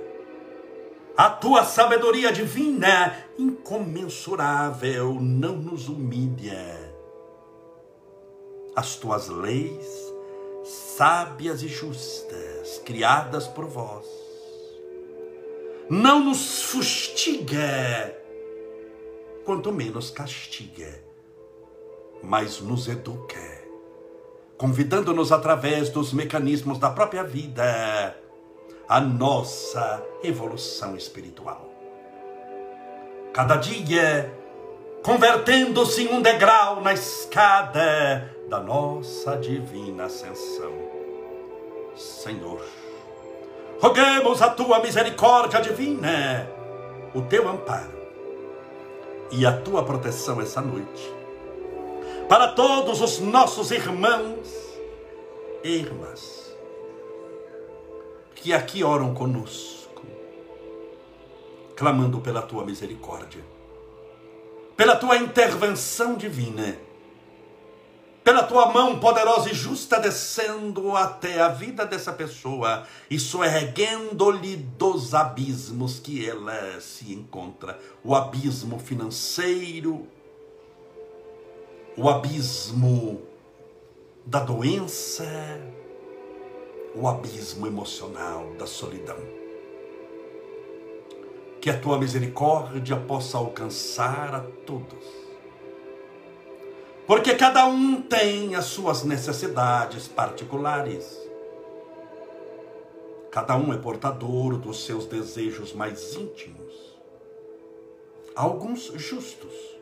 A 1.16 1.31
tua 1.31 1.64
sabedoria 1.64 2.31
divina, 2.31 3.25
incomensurável, 3.38 5.14
não 5.14 5.57
nos 5.57 5.88
humilha. 5.88 6.95
As 8.75 8.97
tuas 8.97 9.29
leis, 9.29 10.14
sábias 10.64 11.62
e 11.62 11.69
justas, 11.69 12.83
criadas 12.85 13.49
por 13.49 13.64
vós, 13.64 14.07
não 15.88 16.23
nos 16.23 16.62
fustiga, 16.62 18.14
quanto 19.45 19.73
menos 19.73 20.11
castiga, 20.11 21.03
mas 22.23 22.61
nos 22.61 22.88
educa 22.88 23.56
convidando-nos 24.57 25.33
através 25.33 25.90
dos 25.90 26.12
mecanismos 26.12 26.79
da 26.79 26.90
própria 26.90 27.23
vida 27.23 28.16
a 28.88 29.01
nossa 29.01 30.03
evolução 30.23 30.97
espiritual. 30.97 31.71
Cada 33.33 33.57
dia 33.57 34.33
convertendo-se 35.03 36.03
em 36.03 36.14
um 36.14 36.23
degrau 36.23 36.81
na 36.81 36.92
escada 36.92 38.35
da 38.49 38.61
nossa 38.61 39.37
divina 39.37 40.05
ascensão. 40.05 40.73
Senhor, 41.95 42.62
roguemos 43.81 44.40
a 44.42 44.51
tua 44.51 44.81
misericórdia 44.81 45.61
divina, 45.61 46.49
o 47.14 47.23
teu 47.23 47.49
amparo 47.49 47.97
e 49.31 49.45
a 49.45 49.53
tua 49.53 49.85
proteção 49.85 50.40
essa 50.40 50.61
noite 50.61 51.15
para 52.29 52.49
todos 52.49 53.01
os 53.01 53.21
nossos 53.21 53.71
irmãos 53.71 54.49
e 55.62 55.77
irmãs 55.77 56.55
que 58.35 58.53
aqui 58.53 58.83
oram 58.83 59.15
conosco, 59.15 60.03
clamando 61.77 62.21
pela 62.21 62.43
tua 62.43 62.65
misericórdia, 62.65 63.45
pela 64.77 64.97
tua 64.97 65.17
intervenção 65.17 66.17
divina, 66.17 66.77
pela 68.25 68.43
tua 68.43 68.73
mão 68.73 68.99
poderosa 68.99 69.51
e 69.51 69.55
justa 69.55 70.01
descendo 70.01 70.97
até 70.97 71.41
a 71.41 71.49
vida 71.49 71.87
dessa 71.87 72.12
pessoa 72.12 72.85
e 73.09 73.21
soerguendo-lhe 73.21 74.57
dos 74.57 75.15
abismos 75.15 76.01
que 76.01 76.29
ela 76.29 76.81
se 76.81 77.12
encontra 77.12 77.79
o 78.03 78.17
abismo 78.17 78.81
financeiro, 78.81 80.09
o 81.99 82.11
abismo 82.11 83.23
da 84.27 84.41
doença, 84.41 85.25
o 86.95 87.09
abismo 87.09 87.67
emocional 87.67 88.53
da 88.59 88.67
solidão. 88.67 89.17
Que 91.59 91.71
a 91.71 91.81
tua 91.81 91.99
misericórdia 91.99 92.97
possa 92.97 93.39
alcançar 93.39 94.35
a 94.35 94.41
todos. 94.67 95.05
Porque 97.07 97.35
cada 97.35 97.67
um 97.67 98.03
tem 98.03 98.55
as 98.55 98.67
suas 98.67 99.03
necessidades 99.03 100.07
particulares. 100.07 101.19
Cada 103.31 103.57
um 103.57 103.73
é 103.73 103.79
portador 103.79 104.59
dos 104.59 104.85
seus 104.85 105.07
desejos 105.07 105.73
mais 105.73 106.15
íntimos. 106.15 106.75
Alguns 108.35 108.93
justos 108.97 109.76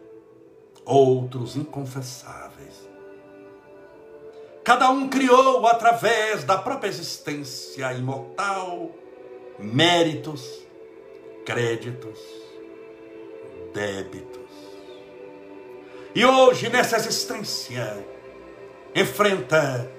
outros 0.85 1.57
inconfessáveis. 1.57 2.89
Cada 4.63 4.91
um 4.91 5.09
criou 5.09 5.67
através 5.67 6.45
da 6.45 6.57
própria 6.57 6.89
existência 6.89 7.93
imortal 7.93 8.91
méritos, 9.59 10.63
créditos, 11.45 12.19
débitos. 13.73 14.43
E 16.15 16.25
hoje, 16.25 16.69
nessa 16.69 16.97
existência, 16.97 18.07
enfrenta, 18.95 19.91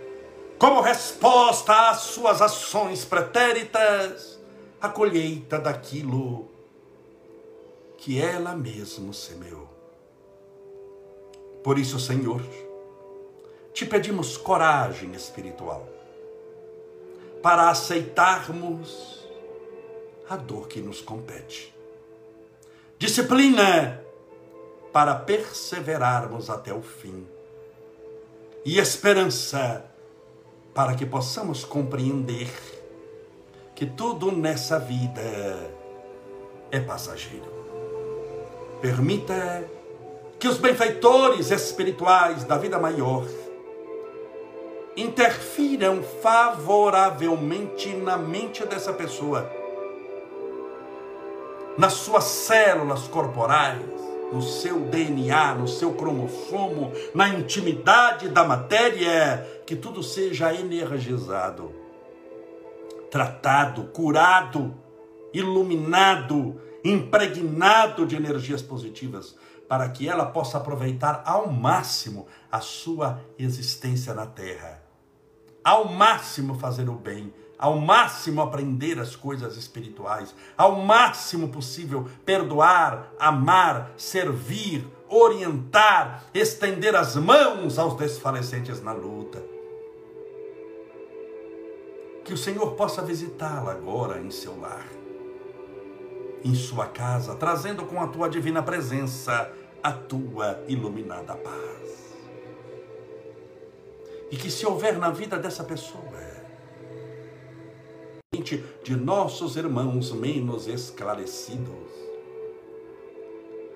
como 0.58 0.82
resposta 0.82 1.90
às 1.90 2.00
suas 2.02 2.42
ações 2.42 3.04
pretéritas, 3.04 4.40
a 4.80 4.88
colheita 4.88 5.60
daquilo 5.60 6.50
que 7.98 8.22
ela 8.22 8.56
mesma 8.56 9.12
semeou. 9.14 9.75
Por 11.66 11.80
isso, 11.80 12.00
Senhor, 12.00 12.44
te 13.74 13.88
pedimos 13.88 14.38
coragem 14.38 15.14
espiritual 15.14 15.90
para 17.42 17.72
aceitarmos 17.72 19.28
a 20.30 20.38
dor 20.38 20.68
que 20.68 20.80
nos 20.80 21.02
compete. 21.02 21.74
Disciplina 23.00 24.00
para 24.94 25.16
perseverarmos 25.16 26.52
até 26.52 26.72
o 26.72 26.84
fim. 26.84 27.26
E 28.64 28.78
esperança 28.78 29.84
para 30.72 30.94
que 30.94 31.04
possamos 31.04 31.66
compreender 31.66 32.52
que 33.74 33.88
tudo 33.88 34.32
nessa 34.32 34.78
vida 34.78 35.20
é 36.70 36.80
passageiro. 36.80 37.52
Permita 38.80 39.68
que 40.40 40.48
os 40.48 40.58
benfeitores 40.58 41.52
espirituais 41.52 42.44
da 42.44 42.58
vida 42.58 42.78
maior 42.78 43.26
interfiram 44.96 46.02
favoravelmente 46.22 47.90
na 47.96 48.18
mente 48.18 48.66
dessa 48.66 48.94
pessoa, 48.94 49.50
nas 51.78 51.94
suas 51.94 52.24
células 52.24 53.08
corporais, 53.08 53.82
no 54.32 54.42
seu 54.42 54.80
DNA, 54.80 55.56
no 55.56 55.68
seu 55.68 55.94
cromossomo, 55.94 56.92
na 57.14 57.30
intimidade 57.30 58.30
da 58.30 58.44
matéria, 58.44 59.46
que 59.66 59.76
tudo 59.76 60.02
seja 60.02 60.54
energizado, 60.54 61.74
tratado, 63.12 63.84
curado, 63.94 64.74
iluminado, 65.34 66.60
impregnado 66.84 68.06
de 68.06 68.16
energias 68.16 68.62
positivas 68.62 69.36
para 69.68 69.90
que 69.90 70.08
ela 70.08 70.26
possa 70.26 70.58
aproveitar 70.58 71.24
ao 71.26 71.52
máximo 71.52 72.28
a 72.52 72.60
sua 72.60 73.22
existência 73.38 74.14
na 74.14 74.26
terra. 74.26 74.84
Ao 75.64 75.86
máximo 75.86 76.56
fazer 76.60 76.90
o 76.90 76.94
bem, 76.94 77.34
ao 77.58 77.80
máximo 77.80 78.42
aprender 78.42 79.00
as 79.00 79.16
coisas 79.16 79.58
espirituais, 79.58 80.36
ao 80.58 80.76
máximo 80.84 81.50
possível 81.50 82.08
perdoar, 82.24 83.12
amar, 83.20 83.94
servir, 83.98 84.88
orientar, 85.10 86.26
estender 86.34 86.96
as 86.96 87.16
mãos 87.16 87.80
aos 87.80 87.96
desfalecentes 87.96 88.82
na 88.82 88.94
luta. 88.94 89.44
Que 92.24 92.34
o 92.34 92.38
Senhor 92.38 92.72
possa 92.72 93.02
visitá-la 93.02 93.72
agora 93.72 94.20
em 94.20 94.32
seu 94.32 94.60
lar 94.60 95.05
em 96.46 96.54
sua 96.54 96.86
casa, 96.86 97.34
trazendo 97.36 97.88
com 97.88 98.00
a 98.00 98.08
tua 98.08 98.30
divina 98.30 98.62
presença 98.62 99.52
a 99.82 99.92
tua 99.92 100.64
iluminada 100.68 101.36
paz. 101.36 102.16
E 104.30 104.38
que 104.38 104.52
se 104.52 104.66
houver 104.66 104.98
na 105.00 105.10
vida 105.10 105.40
dessa 105.40 105.64
pessoa 105.64 106.36
de 108.84 108.96
nossos 108.96 109.56
irmãos 109.56 110.12
menos 110.12 110.68
esclarecidos, 110.68 111.90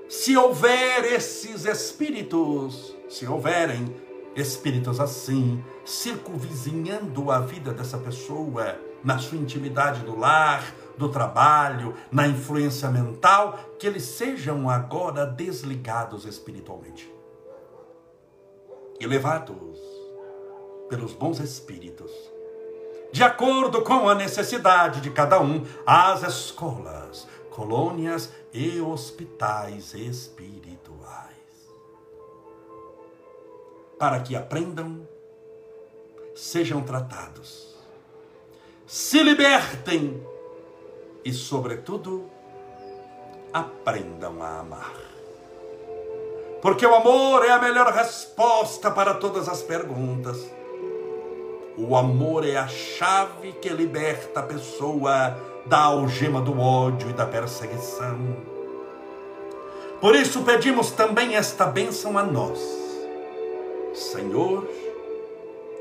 se 0.08 0.38
houver 0.38 1.06
esses 1.06 1.66
espíritos, 1.66 2.96
se 3.10 3.26
houverem 3.26 3.96
espíritos 4.36 5.00
assim, 5.00 5.64
circunvizinhando 5.84 7.32
a 7.32 7.40
vida 7.40 7.74
dessa 7.74 7.98
pessoa, 7.98 8.78
na 9.04 9.18
sua 9.18 9.40
intimidade 9.40 10.04
do 10.04 10.18
lar, 10.18 10.72
do 11.00 11.08
trabalho, 11.08 11.96
na 12.12 12.28
influência 12.28 12.90
mental, 12.90 13.58
que 13.80 13.88
eles 13.88 14.04
sejam 14.04 14.70
agora 14.70 15.26
desligados 15.26 16.26
espiritualmente. 16.26 17.10
E 19.00 19.08
levados 19.08 19.80
pelos 20.90 21.14
bons 21.14 21.40
espíritos, 21.40 22.12
de 23.14 23.24
acordo 23.24 23.82
com 23.82 24.10
a 24.10 24.14
necessidade 24.14 25.00
de 25.00 25.10
cada 25.10 25.40
um, 25.40 25.66
às 25.86 26.22
escolas, 26.22 27.26
colônias 27.50 28.30
e 28.52 28.82
hospitais 28.82 29.94
espirituais, 29.94 31.30
para 33.98 34.20
que 34.20 34.36
aprendam, 34.36 35.08
sejam 36.36 36.82
tratados, 36.82 37.74
se 38.86 39.24
libertem 39.24 40.22
e, 41.24 41.34
sobretudo, 41.34 42.30
aprendam 43.54 44.42
a 44.42 44.60
amar. 44.60 44.94
Porque 46.62 46.86
o 46.86 46.94
amor 46.94 47.46
é 47.46 47.52
a 47.52 47.60
melhor 47.60 47.92
resposta 47.94 48.92
para 48.92 49.14
todas 49.14 49.48
as 49.48 49.62
perguntas. 49.62 50.38
O 51.78 51.96
amor 51.96 52.46
é 52.46 52.58
a 52.58 52.68
chave 52.68 53.54
que 53.54 53.70
liberta 53.70 54.42
a 54.42 54.44
pessoa 54.44 55.38
da 55.66 55.80
algema 55.80 56.42
do 56.42 56.60
ódio 56.60 57.10
e 57.10 57.14
da 57.14 57.26
perseguição. 57.26 58.20
Por 60.02 60.16
isso 60.16 60.44
pedimos 60.44 60.92
também 60.92 61.36
esta 61.36 61.66
bênção 61.66 62.18
a 62.18 62.24
nós. 62.24 62.60
Senhor, 63.94 64.68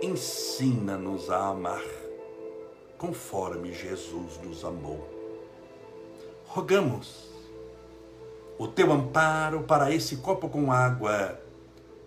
ensina-nos 0.01 1.31
a 1.31 1.49
amar, 1.49 1.85
conforme 2.97 3.73
Jesus 3.73 4.39
nos 4.43 4.65
amou. 4.65 5.18
Rogamos 6.51 7.29
o 8.59 8.67
teu 8.67 8.91
amparo 8.91 9.65
para 9.65 9.93
esse 9.93 10.17
copo 10.17 10.49
com 10.49 10.73
água, 10.73 11.39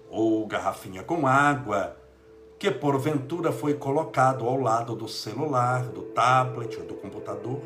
ou 0.10 0.48
garrafinha 0.48 1.04
com 1.04 1.28
água, 1.28 1.96
que 2.58 2.72
porventura 2.72 3.52
foi 3.52 3.76
colocado 3.76 4.48
ao 4.48 4.60
lado 4.60 4.96
do 4.96 5.08
celular, 5.08 5.84
do 5.84 6.02
tablet 6.02 6.76
ou 6.76 6.86
do 6.86 6.96
computador, 6.96 7.62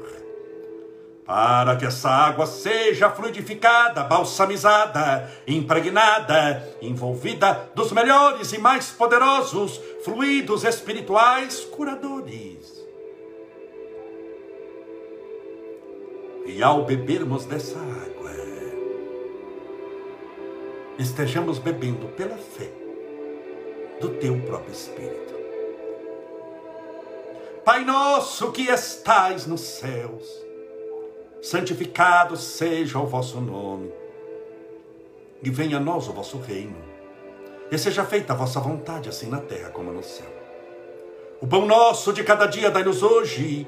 para 1.26 1.78
que 1.78 1.86
essa 1.86 2.10
água 2.10 2.46
seja 2.46 3.10
fluidificada, 3.10 4.04
balsamizada, 4.04 5.32
impregnada, 5.48 6.76
envolvida 6.82 7.70
dos 7.74 7.94
melhores 7.94 8.52
e 8.52 8.58
mais 8.58 8.92
poderosos 8.92 9.80
fluidos 10.04 10.66
espirituais 10.66 11.62
curadores. 11.62 12.75
E 16.46 16.62
ao 16.62 16.86
bebermos 16.86 17.46
dessa 17.46 17.80
água, 17.80 18.32
estejamos 21.00 21.58
bebendo 21.58 22.08
pela 22.10 22.38
fé 22.38 22.70
do 24.00 24.10
teu 24.10 24.40
próprio 24.42 24.72
Espírito. 24.72 25.34
Pai 27.66 27.84
nosso 27.84 28.52
que 28.52 28.70
estais 28.70 29.48
nos 29.48 29.62
céus, 29.62 30.46
santificado 31.42 32.38
seja 32.38 33.00
o 33.00 33.08
vosso 33.08 33.42
nome, 33.42 33.92
e 35.42 35.50
venha 35.50 35.78
a 35.78 35.80
nós 35.80 36.08
o 36.08 36.14
vosso 36.14 36.38
reino, 36.38 36.78
e 37.72 37.78
seja 37.78 38.06
feita 38.06 38.34
a 38.34 38.36
vossa 38.36 38.60
vontade, 38.60 39.10
assim 39.10 39.28
na 39.28 39.40
terra 39.40 39.72
como 39.72 39.92
no 39.92 40.04
céu. 40.04 40.32
O 41.42 41.48
pão 41.48 41.66
nosso 41.66 42.14
de 42.14 42.24
cada 42.24 42.46
dia 42.46 42.70
dai-nos 42.70 43.02
hoje, 43.02 43.68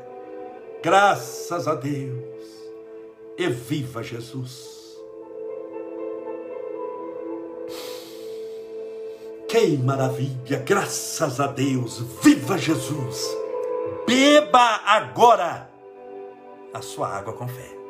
Graças 0.81 1.67
a 1.67 1.75
Deus. 1.75 2.31
E 3.37 3.47
viva 3.47 4.03
Jesus. 4.03 4.99
Que 9.47 9.77
maravilha, 9.77 10.59
graças 10.65 11.39
a 11.39 11.47
Deus. 11.47 11.99
Viva 12.23 12.57
Jesus. 12.57 13.27
Beba 14.07 14.81
agora 14.85 15.69
a 16.73 16.81
sua 16.81 17.09
água 17.09 17.33
com 17.33 17.47
fé. 17.47 17.80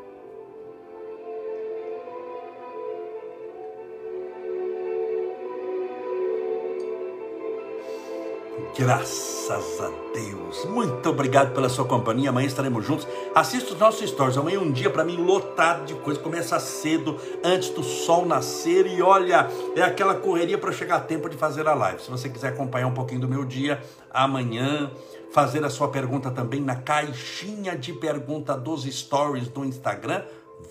Graças 8.78 9.82
a 9.82 9.91
Deus. 10.14 10.66
Muito 10.66 11.09
obrigado 11.09 11.53
pela 11.53 11.68
sua 11.70 11.86
companhia. 11.86 12.30
Amanhã 12.30 12.47
estaremos 12.47 12.86
juntos. 12.86 13.07
Assista 13.36 13.74
os 13.74 13.80
nossos 13.80 14.09
stories. 14.09 14.38
Amanhã 14.38 14.57
é 14.57 14.59
um 14.59 14.72
dia 14.72 14.89
para 14.89 15.03
mim 15.03 15.18
lotado 15.18 15.86
de 15.86 15.93
coisa. 15.95 16.20
Começa 16.20 16.59
cedo, 16.59 17.20
antes 17.43 17.70
do 17.70 17.84
sol 17.84 18.26
nascer. 18.26 18.88
E 18.88 19.01
olha, 19.01 19.47
é 19.76 19.82
aquela 19.82 20.16
correria 20.16 20.57
para 20.57 20.72
chegar 20.72 20.95
a 20.95 20.99
tempo 20.99 21.30
de 21.30 21.38
fazer 21.38 21.68
a 21.68 21.74
live. 21.74 22.01
Se 22.01 22.09
você 22.09 22.30
quiser 22.30 22.49
acompanhar 22.49 22.88
um 22.88 22.93
pouquinho 22.93 23.22
do 23.22 23.28
meu 23.28 23.43
dia, 23.45 23.82
amanhã, 24.09 24.91
fazer 25.32 25.64
a 25.66 25.70
sua 25.70 25.89
pergunta 25.89 26.32
também 26.32 26.62
na 26.62 26.76
caixinha 26.76 27.76
de 27.76 27.93
pergunta 27.93 28.55
dos 28.55 28.84
stories 28.84 29.47
do 29.47 29.66
Instagram, 29.66 30.24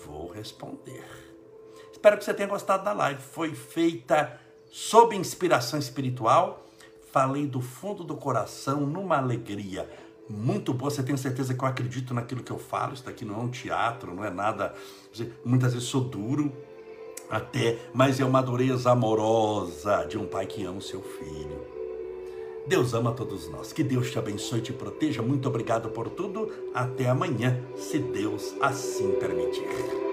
vou 0.05 0.31
responder. 0.31 1.05
Espero 1.91 2.17
que 2.17 2.25
você 2.25 2.33
tenha 2.33 2.49
gostado 2.49 2.83
da 2.83 2.93
live. 2.93 3.21
Foi 3.21 3.53
feita 3.53 4.39
sob 4.71 5.15
inspiração 5.15 5.77
espiritual 5.77 6.65
falei 7.11 7.45
do 7.45 7.61
fundo 7.61 8.03
do 8.03 8.15
coração, 8.15 8.81
numa 8.81 9.17
alegria 9.17 9.89
muito 10.29 10.73
boa. 10.73 10.89
Você 10.89 11.03
tem 11.03 11.15
certeza 11.17 11.53
que 11.53 11.63
eu 11.63 11.67
acredito 11.67 12.13
naquilo 12.13 12.43
que 12.43 12.51
eu 12.51 12.59
falo? 12.59 12.93
Isso 12.93 13.05
daqui 13.05 13.25
não 13.25 13.35
é 13.35 13.43
um 13.43 13.49
teatro, 13.49 14.13
não 14.15 14.23
é 14.23 14.29
nada. 14.29 14.73
Muitas 15.43 15.73
vezes 15.73 15.87
sou 15.87 16.01
duro, 16.01 16.51
até, 17.29 17.77
mas 17.93 18.19
é 18.19 18.25
uma 18.25 18.41
dureza 18.41 18.91
amorosa 18.91 20.05
de 20.05 20.17
um 20.17 20.25
pai 20.25 20.45
que 20.45 20.63
ama 20.63 20.79
o 20.79 20.81
seu 20.81 21.01
filho. 21.01 21.81
Deus 22.67 22.93
ama 22.93 23.11
todos 23.11 23.49
nós. 23.49 23.73
Que 23.73 23.83
Deus 23.83 24.11
te 24.11 24.19
abençoe 24.19 24.59
e 24.59 24.61
te 24.61 24.73
proteja. 24.73 25.21
Muito 25.21 25.47
obrigado 25.47 25.89
por 25.89 26.09
tudo. 26.09 26.51
Até 26.73 27.09
amanhã, 27.09 27.59
se 27.75 27.97
Deus 27.97 28.53
assim 28.61 29.13
permitir. 29.13 30.10